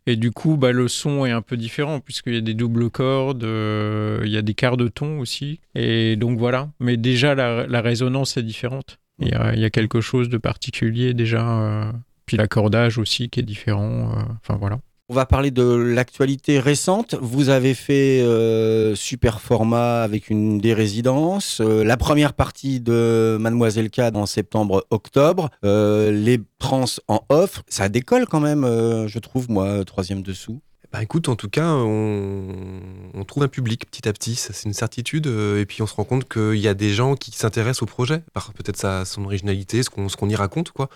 Et 0.06 0.16
du 0.16 0.32
coup, 0.32 0.56
bah, 0.56 0.72
le 0.72 0.88
son 0.88 1.24
est 1.24 1.30
un 1.30 1.40
peu 1.40 1.56
différent, 1.56 2.00
puisqu'il 2.00 2.34
y 2.34 2.38
a 2.38 2.40
des 2.40 2.54
doubles 2.54 2.90
cordes, 2.90 3.44
euh, 3.44 4.22
il 4.24 4.32
y 4.32 4.38
a 4.38 4.42
des 4.42 4.54
quarts 4.54 4.76
de 4.76 4.88
ton 4.88 5.20
aussi. 5.20 5.60
Et 5.76 6.16
donc 6.16 6.36
voilà. 6.36 6.68
Mais 6.80 6.96
déjà, 6.96 7.36
la, 7.36 7.80
résonance 7.80 8.36
est 8.36 8.42
différente. 8.42 8.98
Il 9.20 9.28
y, 9.28 9.34
a, 9.34 9.54
il 9.54 9.60
y, 9.60 9.64
a, 9.64 9.70
quelque 9.70 10.00
chose 10.00 10.30
de 10.30 10.38
particulier 10.38 11.14
déjà 11.14 11.46
euh, 11.46 11.92
l'accordage 12.36 12.98
aussi 12.98 13.28
qui 13.28 13.40
est 13.40 13.44
différent. 13.44 14.12
Euh, 14.12 14.22
enfin 14.42 14.56
voilà. 14.58 14.80
On 15.08 15.14
va 15.14 15.26
parler 15.26 15.50
de 15.50 15.64
l'actualité 15.64 16.60
récente. 16.60 17.16
Vous 17.20 17.48
avez 17.48 17.74
fait 17.74 18.20
euh, 18.22 18.94
super 18.94 19.40
format 19.40 20.02
avec 20.02 20.30
une 20.30 20.58
des 20.58 20.72
résidences, 20.72 21.60
euh, 21.60 21.82
la 21.82 21.96
première 21.96 22.32
partie 22.32 22.78
de 22.78 23.36
Mademoiselle 23.40 23.90
K 23.90 24.02
en 24.14 24.26
septembre-octobre, 24.26 25.50
les 25.64 26.40
trans 26.60 26.84
en 27.08 27.22
off. 27.28 27.62
Ça 27.66 27.88
décolle 27.88 28.26
quand 28.26 28.38
même, 28.38 28.62
je 28.62 29.18
trouve, 29.18 29.50
moi, 29.50 29.84
troisième 29.84 30.22
dessous. 30.22 30.60
Bah 30.92 31.00
écoute, 31.04 31.28
en 31.28 31.36
tout 31.36 31.48
cas, 31.48 31.68
on, 31.72 33.24
trouve 33.24 33.44
un 33.44 33.48
public 33.48 33.88
petit 33.88 34.08
à 34.08 34.12
petit, 34.12 34.34
c'est 34.34 34.64
une 34.64 34.72
certitude. 34.72 35.28
Euh, 35.28 35.60
et 35.60 35.66
puis 35.66 35.82
on 35.82 35.86
se 35.86 35.94
rend 35.94 36.02
compte 36.02 36.28
qu'il 36.28 36.56
y 36.56 36.66
a 36.66 36.74
des 36.74 36.92
gens 36.92 37.14
qui 37.14 37.30
s'intéressent 37.30 37.84
au 37.84 37.86
projet, 37.86 38.24
par 38.32 38.52
peut-être 38.52 38.76
sa, 38.76 39.04
son 39.04 39.24
originalité, 39.24 39.84
ce 39.84 39.90
qu'on 39.90 40.28
y 40.28 40.34
raconte. 40.34 40.72
quoi. 40.72 40.88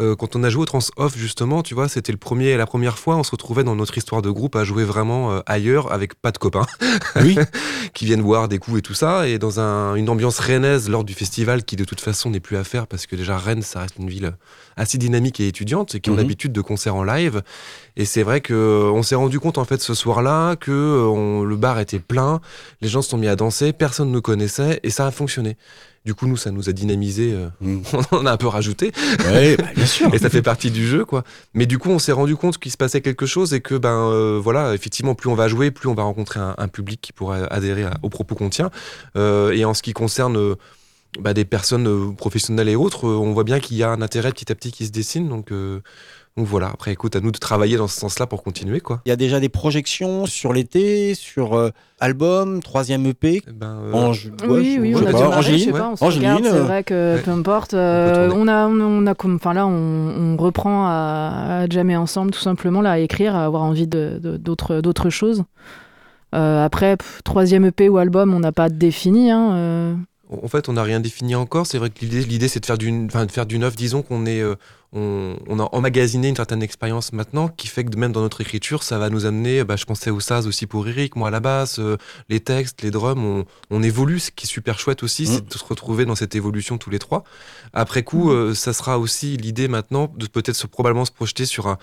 Euh, 0.00 0.16
quand 0.16 0.34
on 0.34 0.42
a 0.42 0.50
joué 0.50 0.62
au 0.62 0.64
Trans 0.64 0.80
Off, 0.96 1.16
justement, 1.16 1.62
tu 1.62 1.74
vois, 1.74 1.88
c'était 1.88 2.10
le 2.10 2.18
premier, 2.18 2.56
la 2.56 2.66
première 2.66 2.98
fois, 2.98 3.16
on 3.16 3.22
se 3.22 3.30
retrouvait 3.30 3.62
dans 3.62 3.76
notre 3.76 3.96
histoire 3.96 4.20
de 4.20 4.30
groupe 4.30 4.56
à 4.56 4.64
jouer 4.64 4.82
vraiment 4.82 5.30
euh, 5.30 5.40
ailleurs 5.46 5.92
avec 5.92 6.20
pas 6.20 6.32
de 6.32 6.38
copains 6.38 6.66
oui. 7.14 7.38
qui 7.94 8.04
viennent 8.04 8.22
boire 8.22 8.48
des 8.48 8.58
coups 8.58 8.78
et 8.80 8.82
tout 8.82 8.94
ça, 8.94 9.28
et 9.28 9.38
dans 9.38 9.60
un, 9.60 9.94
une 9.94 10.08
ambiance 10.08 10.40
rennaise 10.40 10.90
lors 10.90 11.04
du 11.04 11.14
festival 11.14 11.62
qui 11.62 11.76
de 11.76 11.84
toute 11.84 12.00
façon 12.00 12.30
n'est 12.30 12.40
plus 12.40 12.56
à 12.56 12.64
faire 12.64 12.88
parce 12.88 13.06
que 13.06 13.14
déjà 13.14 13.38
Rennes, 13.38 13.62
ça 13.62 13.80
reste 13.80 13.96
une 13.96 14.10
ville 14.10 14.32
assez 14.76 14.98
dynamique 14.98 15.40
et 15.40 15.48
étudiante 15.48 15.94
et 15.94 16.00
qui 16.00 16.10
ont 16.10 16.12
mhm. 16.12 16.20
l'habitude 16.20 16.52
de 16.52 16.60
concerts 16.60 16.94
en 16.94 17.04
live. 17.04 17.42
Et 17.96 18.04
c'est 18.04 18.22
vrai 18.22 18.40
que 18.40 18.90
on 18.92 19.02
s'est 19.02 19.14
rendu 19.14 19.40
compte 19.40 19.58
en 19.58 19.64
fait 19.64 19.80
ce 19.80 19.94
soir-là 19.94 20.56
que 20.56 20.70
euh, 20.70 21.44
le 21.44 21.56
bar 21.56 21.80
était 21.80 21.98
plein, 21.98 22.40
les 22.82 22.88
gens 22.88 23.02
se 23.02 23.10
sont 23.10 23.18
mis 23.18 23.28
à 23.28 23.36
danser, 23.36 23.72
personne 23.72 24.12
ne 24.12 24.20
connaissait 24.20 24.80
et 24.82 24.90
ça 24.90 25.06
a 25.06 25.10
fonctionné. 25.10 25.56
Du 26.04 26.14
coup, 26.14 26.28
nous, 26.28 26.36
ça 26.36 26.52
nous 26.52 26.68
a 26.68 26.72
dynamisé. 26.72 27.32
Euh, 27.32 27.48
mm. 27.60 27.82
on 28.12 28.16
en 28.18 28.26
a 28.26 28.32
un 28.32 28.36
peu 28.36 28.46
rajouté. 28.46 28.92
Ouais, 29.24 29.56
bah, 29.56 29.64
bien 29.74 29.86
sûr. 29.86 30.14
et 30.14 30.18
ça 30.18 30.30
fait 30.30 30.42
partie 30.42 30.70
du 30.70 30.86
jeu, 30.86 31.04
quoi. 31.04 31.24
Mais 31.52 31.66
du 31.66 31.78
coup, 31.78 31.90
on 31.90 31.98
s'est 31.98 32.12
rendu 32.12 32.36
compte 32.36 32.58
qu'il 32.58 32.70
se 32.70 32.76
passait 32.76 33.00
quelque 33.00 33.26
chose 33.26 33.54
et 33.54 33.60
que, 33.60 33.74
ben, 33.74 34.12
euh, 34.12 34.38
voilà, 34.40 34.72
effectivement, 34.72 35.16
plus 35.16 35.28
on 35.28 35.34
va 35.34 35.48
jouer, 35.48 35.72
plus 35.72 35.88
on 35.88 35.94
va 35.94 36.04
rencontrer 36.04 36.38
un, 36.38 36.68
public 36.68 37.00
qui 37.00 37.12
pourra 37.12 37.38
adhérer 37.46 37.86
aux 38.02 38.08
propos 38.08 38.36
qu'on 38.36 38.50
tient. 38.50 38.70
et 39.16 39.64
en 39.64 39.74
ce 39.74 39.82
qui 39.82 39.94
concerne 39.94 40.56
bah, 41.20 41.34
des 41.34 41.44
personnes 41.44 42.14
professionnelles 42.16 42.68
et 42.68 42.76
autres, 42.76 43.04
on 43.04 43.32
voit 43.32 43.44
bien 43.44 43.60
qu'il 43.60 43.76
y 43.76 43.82
a 43.82 43.90
un 43.90 44.02
intérêt 44.02 44.32
petit 44.32 44.50
à 44.50 44.54
petit 44.54 44.72
qui 44.72 44.86
se 44.86 44.92
dessine. 44.92 45.28
Donc, 45.28 45.52
donc 46.36 46.46
voilà, 46.46 46.68
après 46.68 46.92
écoute, 46.92 47.16
à 47.16 47.20
nous 47.20 47.32
de 47.32 47.38
travailler 47.38 47.78
dans 47.78 47.88
ce 47.88 47.98
sens-là 47.98 48.26
pour 48.26 48.42
continuer 48.42 48.80
quoi. 48.80 49.00
Il 49.06 49.08
y 49.08 49.12
a 49.12 49.16
déjà 49.16 49.40
des 49.40 49.48
projections 49.48 50.26
sur 50.26 50.52
l'été, 50.52 51.14
sur 51.14 51.54
euh, 51.54 51.70
album, 51.98 52.62
troisième 52.62 53.06
EP. 53.06 53.42
Eh 53.46 53.52
ben, 53.52 53.78
euh, 53.84 54.12
oui, 54.46 54.76
oui, 54.78 54.94
on 54.94 55.06
a 55.06 55.12
pas, 55.12 55.96
Angeline, 56.02 56.44
c'est 56.44 56.58
vrai 56.58 56.84
que 56.84 57.18
peu 57.24 57.30
importe. 57.30 57.72
Euh, 57.72 58.30
on, 58.34 58.48
a, 58.48 58.66
on 58.66 59.06
a 59.06 59.14
comme, 59.14 59.36
enfin 59.36 59.54
là, 59.54 59.66
on, 59.66 60.36
reprend 60.36 60.84
à, 60.86 61.62
à, 61.62 61.68
jammer 61.70 61.96
ensemble 61.96 62.32
tout 62.32 62.40
simplement 62.40 62.82
là, 62.82 62.92
à 62.92 62.98
écrire, 62.98 63.34
à 63.34 63.46
avoir 63.46 63.62
envie 63.62 63.86
de 63.86 64.20
d'autres 64.36 64.82
d'autres 64.82 65.08
choses. 65.08 65.42
après, 66.32 66.98
troisième 67.24 67.64
EP 67.64 67.88
ou 67.88 67.96
album, 67.96 68.34
on 68.34 68.40
n'a 68.40 68.52
pas 68.52 68.68
défini. 68.68 69.30
Hein, 69.30 69.96
en 70.30 70.48
fait, 70.48 70.68
on 70.68 70.72
n'a 70.72 70.82
rien 70.82 71.00
défini 71.00 71.34
encore. 71.34 71.66
C'est 71.66 71.78
vrai 71.78 71.90
que 71.90 72.04
l'idée, 72.04 72.48
c'est 72.48 72.60
de 72.60 72.66
faire 72.66 72.78
du, 72.78 72.90
de 72.90 73.30
faire 73.30 73.46
du 73.46 73.58
neuf. 73.58 73.76
Disons 73.76 74.02
qu'on 74.02 74.26
est, 74.26 74.40
euh, 74.40 74.56
on, 74.92 75.58
a 75.58 75.68
emmagasiné 75.72 76.28
une 76.28 76.36
certaine 76.36 76.62
expérience 76.62 77.12
maintenant, 77.12 77.48
qui 77.48 77.68
fait 77.68 77.84
que 77.84 77.96
même 77.96 78.12
dans 78.12 78.22
notre 78.22 78.40
écriture, 78.40 78.82
ça 78.82 78.98
va 78.98 79.08
nous 79.08 79.24
amener. 79.24 79.62
Bah, 79.62 79.76
je 79.76 79.84
pensais 79.84 80.10
au 80.10 80.20
saz 80.20 80.46
aussi 80.46 80.66
pour 80.66 80.88
Eric, 80.88 81.16
moi 81.16 81.28
à 81.28 81.30
la 81.30 81.40
basse, 81.40 81.78
euh, 81.78 81.96
les 82.28 82.40
textes, 82.40 82.82
les 82.82 82.90
drums, 82.90 83.44
on, 83.70 83.82
évolue. 83.82 84.18
Ce 84.18 84.30
qui 84.30 84.46
est 84.46 84.48
super 84.48 84.78
chouette 84.80 85.02
aussi, 85.02 85.24
mmh. 85.24 85.26
c'est 85.26 85.48
de 85.48 85.52
se 85.52 85.64
retrouver 85.64 86.04
dans 86.04 86.16
cette 86.16 86.34
évolution 86.34 86.76
tous 86.78 86.90
les 86.90 86.98
trois. 86.98 87.22
Après 87.72 88.02
coup, 88.02 88.30
mmh. 88.30 88.32
euh, 88.32 88.54
ça 88.54 88.72
sera 88.72 88.98
aussi 88.98 89.36
l'idée 89.36 89.68
maintenant 89.68 90.12
de 90.16 90.26
peut-être 90.26 90.56
se 90.56 90.66
probablement 90.66 91.04
se 91.04 91.12
projeter 91.12 91.46
sur 91.46 91.68
un 91.68 91.78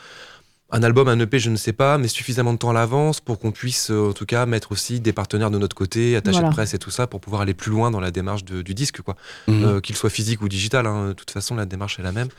un 0.73 0.81
album, 0.81 1.07
un 1.07 1.19
EP, 1.19 1.37
je 1.37 1.51
ne 1.51 1.55
sais 1.55 1.71
pas, 1.71 1.99
mais 1.99 2.07
suffisamment 2.07 2.51
de 2.51 2.57
temps 2.57 2.71
à 2.71 2.73
l'avance 2.73 3.21
pour 3.21 3.37
qu'on 3.37 3.51
puisse, 3.51 3.91
euh, 3.91 4.09
en 4.09 4.13
tout 4.13 4.25
cas, 4.25 4.47
mettre 4.47 4.71
aussi 4.71 4.99
des 4.99 5.13
partenaires 5.13 5.51
de 5.51 5.59
notre 5.59 5.75
côté, 5.75 6.15
attachés 6.15 6.41
de 6.41 6.49
presse 6.49 6.73
et 6.73 6.79
tout 6.79 6.89
ça, 6.89 7.05
pour 7.05 7.21
pouvoir 7.21 7.43
aller 7.43 7.53
plus 7.53 7.69
loin 7.69 7.91
dans 7.91 7.99
la 7.99 8.09
démarche 8.09 8.43
du 8.43 8.73
disque, 8.73 9.01
quoi. 9.01 9.15
Mhm. 9.47 9.63
Euh, 9.63 9.81
qu'il 9.81 9.95
soit 9.95 10.09
physique 10.09 10.41
ou 10.41 10.49
digital, 10.49 10.87
hein, 10.87 11.09
de 11.09 11.13
toute 11.13 11.29
façon, 11.29 11.55
la 11.55 11.67
démarche 11.67 11.99
est 11.99 12.03
la 12.03 12.11
même. 12.11 12.29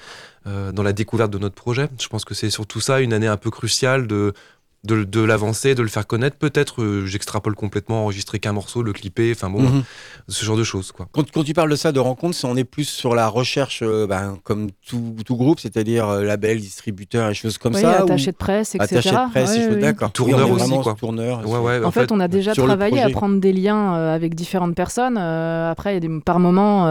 Euh, 0.48 0.72
dans 0.72 0.82
la 0.82 0.92
découverte 0.92 1.30
de 1.30 1.38
notre 1.38 1.54
projet, 1.54 1.88
je 1.98 2.08
pense 2.08 2.24
que 2.24 2.34
c'est 2.34 2.50
surtout 2.50 2.80
ça, 2.80 3.00
une 3.00 3.12
année 3.12 3.28
un 3.28 3.36
peu 3.36 3.50
cruciale 3.50 4.08
de 4.08 4.34
de, 4.84 5.04
de 5.04 5.20
l'avancer, 5.20 5.74
de 5.74 5.82
le 5.82 5.88
faire 5.88 6.06
connaître. 6.06 6.36
Peut-être 6.36 6.82
euh, 6.82 7.06
j'extrapole 7.06 7.54
complètement, 7.54 8.02
enregistrer 8.02 8.38
qu'un 8.38 8.52
morceau, 8.52 8.82
le 8.82 8.92
clipper, 8.92 9.32
enfin 9.32 9.48
bon, 9.48 9.62
mhm. 9.62 9.82
ce 10.28 10.44
genre 10.44 10.56
de 10.56 10.64
choses. 10.64 10.92
Quoi. 10.92 11.08
Quand, 11.12 11.30
quand, 11.30 11.42
tu 11.42 11.54
parles 11.54 11.70
de 11.70 11.76
ça, 11.76 11.90
de 11.90 12.00
rencontres, 12.00 12.38
on 12.44 12.56
est 12.56 12.64
plus 12.64 12.84
sur 12.84 13.14
la 13.14 13.28
recherche, 13.28 13.80
euh, 13.82 14.06
ben, 14.06 14.38
comme 14.44 14.70
tout, 14.86 15.16
tout, 15.24 15.36
groupe, 15.36 15.58
c'est-à-dire 15.60 16.08
euh, 16.08 16.24
label, 16.24 16.60
distributeur 16.60 17.30
et 17.30 17.34
choses 17.34 17.56
comme 17.56 17.72
ça. 17.74 18.02
Attaché 18.02 18.32
de 18.32 18.36
presse, 18.36 18.74
etc. 18.74 18.96
Attaché 18.96 19.10
de 19.10 19.30
presse, 19.30 19.78
d'accord. 19.80 20.12
Tourneur 20.12 20.50
aussi, 20.50 20.70
quoi. 20.70 20.94
Tourneur. 20.94 21.40
en, 21.84 21.90
fait, 21.90 22.12
on 22.12 22.20
a 22.20 22.28
déjà 22.28 22.54
travaillé 22.54 23.00
à 23.00 23.08
prendre 23.08 23.40
des 23.40 23.52
liens 23.52 23.94
avec 23.94 24.34
différentes 24.34 24.74
personnes. 24.74 25.16
après, 25.16 25.94
y 25.94 25.96
a 25.96 26.00
des, 26.00 26.20
par 26.20 26.38
moment, 26.38 26.86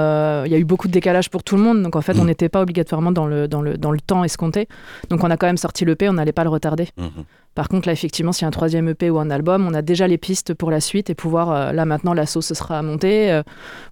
il 0.46 0.52
y 0.52 0.56
a 0.56 0.58
eu 0.58 0.66
beaucoup 0.66 0.88
de 0.88 0.94
décalage 0.94 1.30
pour 1.30 1.44
tout 1.44 1.56
le 1.56 1.62
monde, 1.62 1.84
donc 1.84 1.96
en 1.96 2.02
fait, 2.02 2.18
on 2.18 2.24
mm. 2.24 2.28
n'était 2.28 2.50
pas 2.50 2.62
obligatoirement 2.62 3.12
dans 3.12 3.28
le, 3.28 3.48
dans, 3.48 3.62
le, 3.62 3.78
dans 3.78 3.92
le 3.92 4.00
temps 4.00 4.24
escompté. 4.24 4.68
Donc 5.10 5.24
on 5.24 5.30
a 5.30 5.38
quand 5.38 5.48
même 5.48 5.58
sorti 5.58 5.86
l'EP, 5.86 6.10
on 6.10 6.14
n'allait 6.14 6.32
pas 6.32 6.44
le 6.44 6.50
retarder. 6.50 6.90
Mm-hmm. 6.98 7.24
Par 7.56 7.70
contre, 7.70 7.88
là, 7.88 7.94
effectivement, 7.94 8.32
s'il 8.32 8.44
y 8.44 8.46
a 8.46 8.48
un 8.48 8.52
troisième 8.52 8.88
EP 8.89 9.10
ou 9.10 9.20
un 9.20 9.30
album, 9.30 9.68
on 9.68 9.74
a 9.74 9.82
déjà 9.82 10.08
les 10.08 10.18
pistes 10.18 10.54
pour 10.54 10.72
la 10.72 10.80
suite 10.80 11.10
et 11.10 11.16
pouvoir, 11.16 11.52
euh, 11.52 11.72
là 11.72 11.86
maintenant, 11.86 12.13
la 12.13 12.26
sauce 12.26 12.52
sera 12.54 12.82
montée. 12.82 13.32
Euh, 13.32 13.44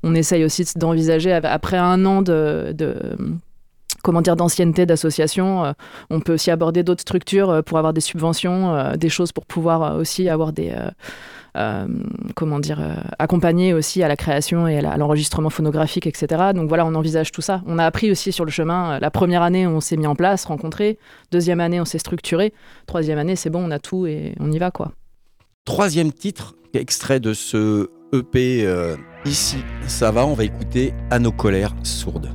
on 0.03 0.15
essaye 0.15 0.43
aussi 0.43 0.65
d'envisager, 0.75 1.31
après 1.31 1.77
un 1.77 2.05
an 2.05 2.21
de, 2.23 2.75
d'ancienneté 4.03 4.85
d'association. 4.85 5.65
Euh, 5.65 5.73
on 6.09 6.21
peut 6.21 6.33
aussi 6.33 6.49
aborder 6.49 6.81
d'autres 6.81 7.01
structures 7.01 7.63
pour 7.63 7.77
avoir 7.77 7.93
des 7.93 8.01
subventions, 8.01 8.95
des 8.97 9.09
choses 9.09 9.31
pour 9.31 9.45
pouvoir 9.45 9.95
aussi 9.97 10.27
avoir 10.27 10.53
des 10.53 10.73
comment 12.35 12.59
dire, 12.59 12.79
euh, 12.79 12.95
accompagner 13.19 13.73
aussi 13.73 14.03
à 14.03 14.07
la 14.07 14.15
création 14.15 14.67
et 14.67 14.79
à 14.79 14.97
l'enregistrement 14.97 15.49
phonographique, 15.49 16.07
etc. 16.07 16.51
Donc 16.55 16.69
voilà, 16.69 16.85
on 16.85 16.95
envisage 16.95 17.31
tout 17.31 17.41
ça. 17.41 17.61
On 17.65 17.77
a 17.77 17.85
appris 17.85 18.11
aussi 18.11 18.31
sur 18.31 18.45
le 18.45 18.51
chemin. 18.51 18.93
Euh, 18.93 18.99
la 18.99 19.11
première 19.11 19.41
année, 19.41 19.67
on 19.67 19.81
s'est 19.81 19.97
mis 19.97 20.07
en 20.07 20.15
place, 20.15 20.45
rencontré. 20.45 20.97
Deuxième 21.31 21.59
année, 21.59 21.81
on 21.81 21.85
s'est 21.85 21.99
structuré. 21.99 22.53
Troisième 22.85 23.17
année, 23.17 23.35
c'est 23.35 23.49
bon, 23.49 23.65
on 23.65 23.71
a 23.71 23.79
tout 23.79 24.05
et 24.07 24.35
on 24.39 24.51
y 24.51 24.59
va, 24.59 24.71
quoi. 24.71 24.91
Troisième 25.65 26.11
titre, 26.11 26.55
extrait 26.73 27.19
de 27.19 27.33
ce 27.33 27.89
EP 28.13 28.67
Ici, 29.23 29.57
ça 29.85 30.09
va, 30.09 30.25
on 30.25 30.33
va 30.33 30.43
écouter 30.45 30.93
À 31.11 31.19
nos 31.19 31.31
colères 31.31 31.75
sourdes. 31.83 32.31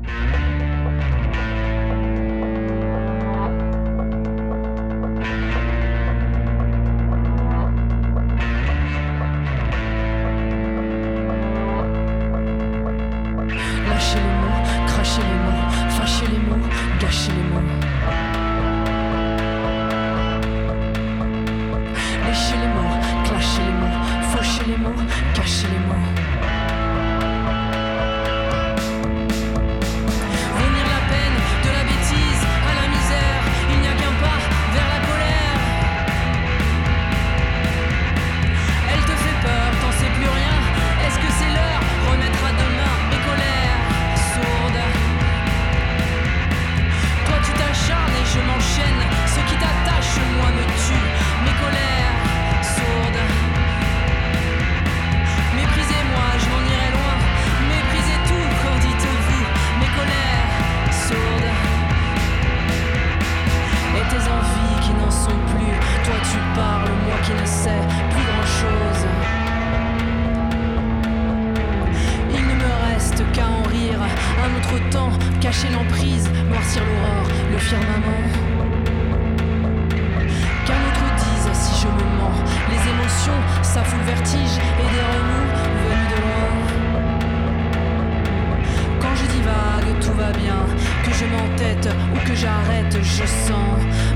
Je 93.03 93.23
veux 93.23 93.53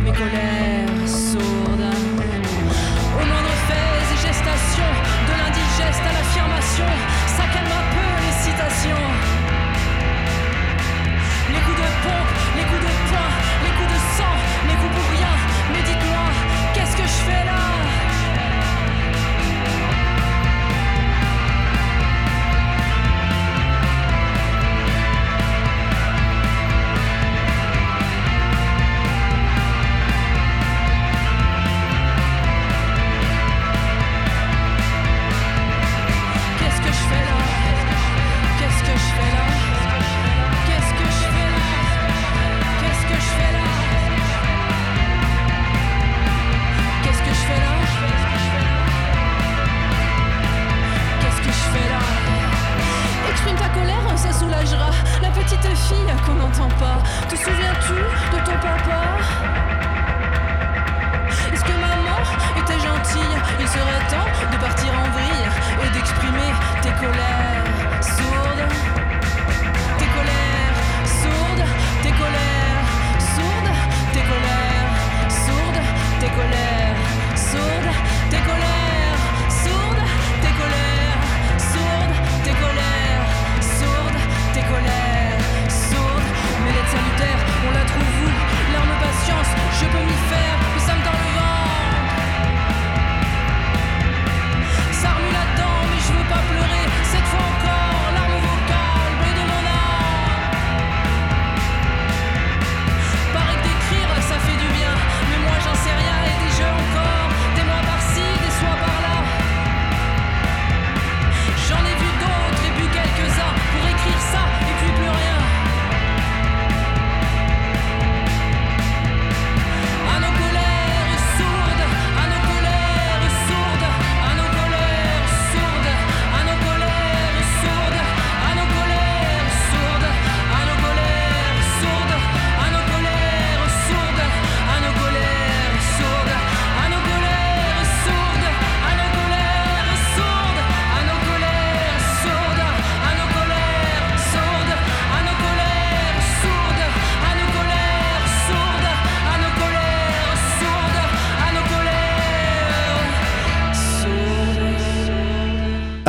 pas 0.05 0.13
pleurer. 0.13 0.70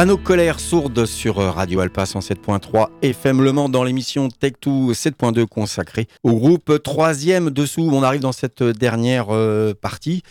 À 0.02 0.06
nos 0.06 0.18
colères 0.18 0.60
sourdes 0.60 1.06
sur 1.06 1.36
Radio 1.36 1.80
Alpa 1.80 2.06
107.3 2.06 2.88
FM 3.04 3.44
Le 3.44 3.52
Mans 3.52 3.70
dans 3.70 3.84
l'émission 3.84 4.30
Tech2 4.30 4.94
7.2 4.94 5.46
consacrée 5.46 6.08
au 6.24 6.34
groupe 6.34 6.82
troisième 6.82 7.52
dessous. 7.52 7.88
On 7.94 8.02
arrive 8.02 8.22
dans 8.22 8.32
cette 8.32 8.64
dernière 8.64 9.28
euh, 9.30 9.76
partie. 9.80 10.24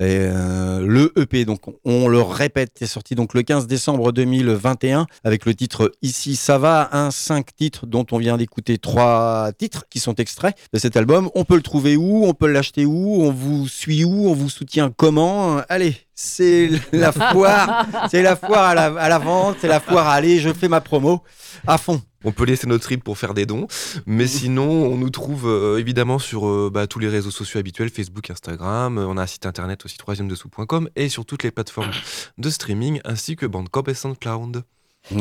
Euh, 0.00 0.80
le 0.80 1.12
EP, 1.20 1.44
donc 1.44 1.60
on 1.84 2.08
le 2.08 2.22
répète, 2.22 2.80
est 2.80 2.86
sorti 2.86 3.14
donc 3.14 3.34
le 3.34 3.42
15 3.42 3.66
décembre 3.66 4.12
2021 4.12 5.06
avec 5.24 5.44
le 5.44 5.54
titre 5.54 5.92
Ici 6.00 6.34
ça 6.34 6.56
va, 6.56 6.88
un 6.92 7.10
cinq 7.10 7.54
titres 7.54 7.84
dont 7.84 8.06
on 8.12 8.16
vient 8.16 8.38
d'écouter 8.38 8.78
trois 8.78 9.50
titres 9.58 9.84
qui 9.90 10.00
sont 10.00 10.14
extraits 10.14 10.56
de 10.72 10.78
cet 10.78 10.96
album. 10.96 11.28
On 11.34 11.44
peut 11.44 11.56
le 11.56 11.62
trouver 11.62 11.98
où? 11.98 12.24
On 12.24 12.32
peut 12.32 12.50
l'acheter 12.50 12.86
où? 12.86 13.22
On 13.22 13.30
vous 13.30 13.68
suit 13.68 14.06
où? 14.06 14.30
On 14.30 14.32
vous 14.32 14.48
soutient 14.48 14.90
comment? 14.90 15.58
Allez, 15.68 15.96
c'est 16.20 16.68
la 16.90 17.12
foire, 17.12 17.86
c'est 18.10 18.22
la 18.22 18.34
foire 18.34 18.70
à 18.70 18.74
la, 18.74 19.17
c'est 19.60 19.68
la 19.68 19.80
foire 19.80 20.08
à 20.08 20.14
aller, 20.14 20.38
je 20.40 20.52
fais 20.52 20.68
ma 20.68 20.80
promo 20.80 21.22
à 21.66 21.78
fond. 21.78 22.00
On 22.24 22.32
peut 22.32 22.44
laisser 22.44 22.66
notre 22.66 22.84
trip 22.84 23.04
pour 23.04 23.16
faire 23.16 23.32
des 23.32 23.46
dons, 23.46 23.68
mais 24.06 24.26
sinon 24.26 24.68
on 24.68 24.96
nous 24.96 25.10
trouve 25.10 25.48
euh, 25.48 25.78
évidemment 25.78 26.18
sur 26.18 26.48
euh, 26.48 26.70
bah, 26.72 26.86
tous 26.86 26.98
les 26.98 27.08
réseaux 27.08 27.30
sociaux 27.30 27.60
habituels, 27.60 27.90
Facebook, 27.90 28.30
Instagram, 28.30 28.98
on 28.98 29.16
a 29.16 29.22
un 29.22 29.26
site 29.26 29.46
internet 29.46 29.84
aussi 29.84 29.98
troisième-dessous.com 29.98 30.88
et 30.96 31.08
sur 31.08 31.24
toutes 31.24 31.44
les 31.44 31.50
plateformes 31.50 31.92
de 32.38 32.50
streaming 32.50 33.00
ainsi 33.04 33.36
que 33.36 33.46
Bandcamp 33.46 33.84
et 33.86 33.94
SoundCloud. 33.94 34.64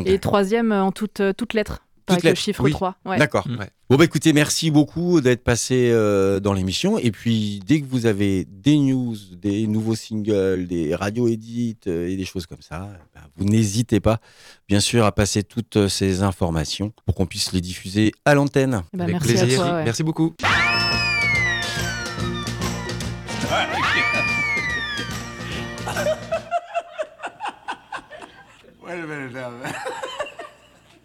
Et 0.06 0.20
troisième 0.20 0.72
en 0.72 0.92
toutes 0.92 1.22
toute 1.38 1.54
lettres 1.54 1.87
avec 2.08 2.24
le 2.24 2.36
chiffre 2.36 2.68
3. 2.68 2.96
D'accord. 3.18 3.48
Mm. 3.48 3.66
Bon, 3.90 3.96
bah 3.96 4.04
écoutez, 4.04 4.34
merci 4.34 4.70
beaucoup 4.70 5.22
d'être 5.22 5.44
passé 5.44 5.90
euh, 5.92 6.40
dans 6.40 6.54
l'émission. 6.54 6.98
Et 6.98 7.12
puis, 7.12 7.62
dès 7.66 7.80
que 7.80 7.86
vous 7.86 8.06
avez 8.06 8.46
des 8.46 8.78
news, 8.78 9.16
des 9.32 9.66
nouveaux 9.68 9.96
singles, 9.96 10.68
des 10.68 10.94
radios 10.94 11.28
edits 11.28 11.78
euh, 11.88 12.10
et 12.10 12.18
des 12.18 12.26
choses 12.26 12.46
comme 12.46 12.62
ça, 12.62 12.90
bah, 13.16 13.22
vous 13.38 13.46
n'hésitez 13.46 14.00
pas, 14.00 14.20
bien 14.68 14.80
sûr, 14.80 15.06
à 15.06 15.12
passer 15.14 15.44
toutes 15.44 15.78
euh, 15.78 15.88
ces 15.88 16.22
informations 16.22 16.92
pour 17.06 17.16
qu'on 17.16 17.26
puisse 17.26 17.54
les 17.54 17.62
diffuser 17.62 18.12
à 18.26 18.34
l'antenne. 18.34 18.84
Eh 18.94 18.98
ben, 18.98 19.04
avec 19.04 19.20
plaisir. 19.20 19.64
Merci 19.86 20.04
beaucoup. 20.04 20.34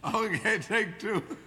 Okay, 0.04 0.58
take 0.58 0.98
two. 0.98 1.22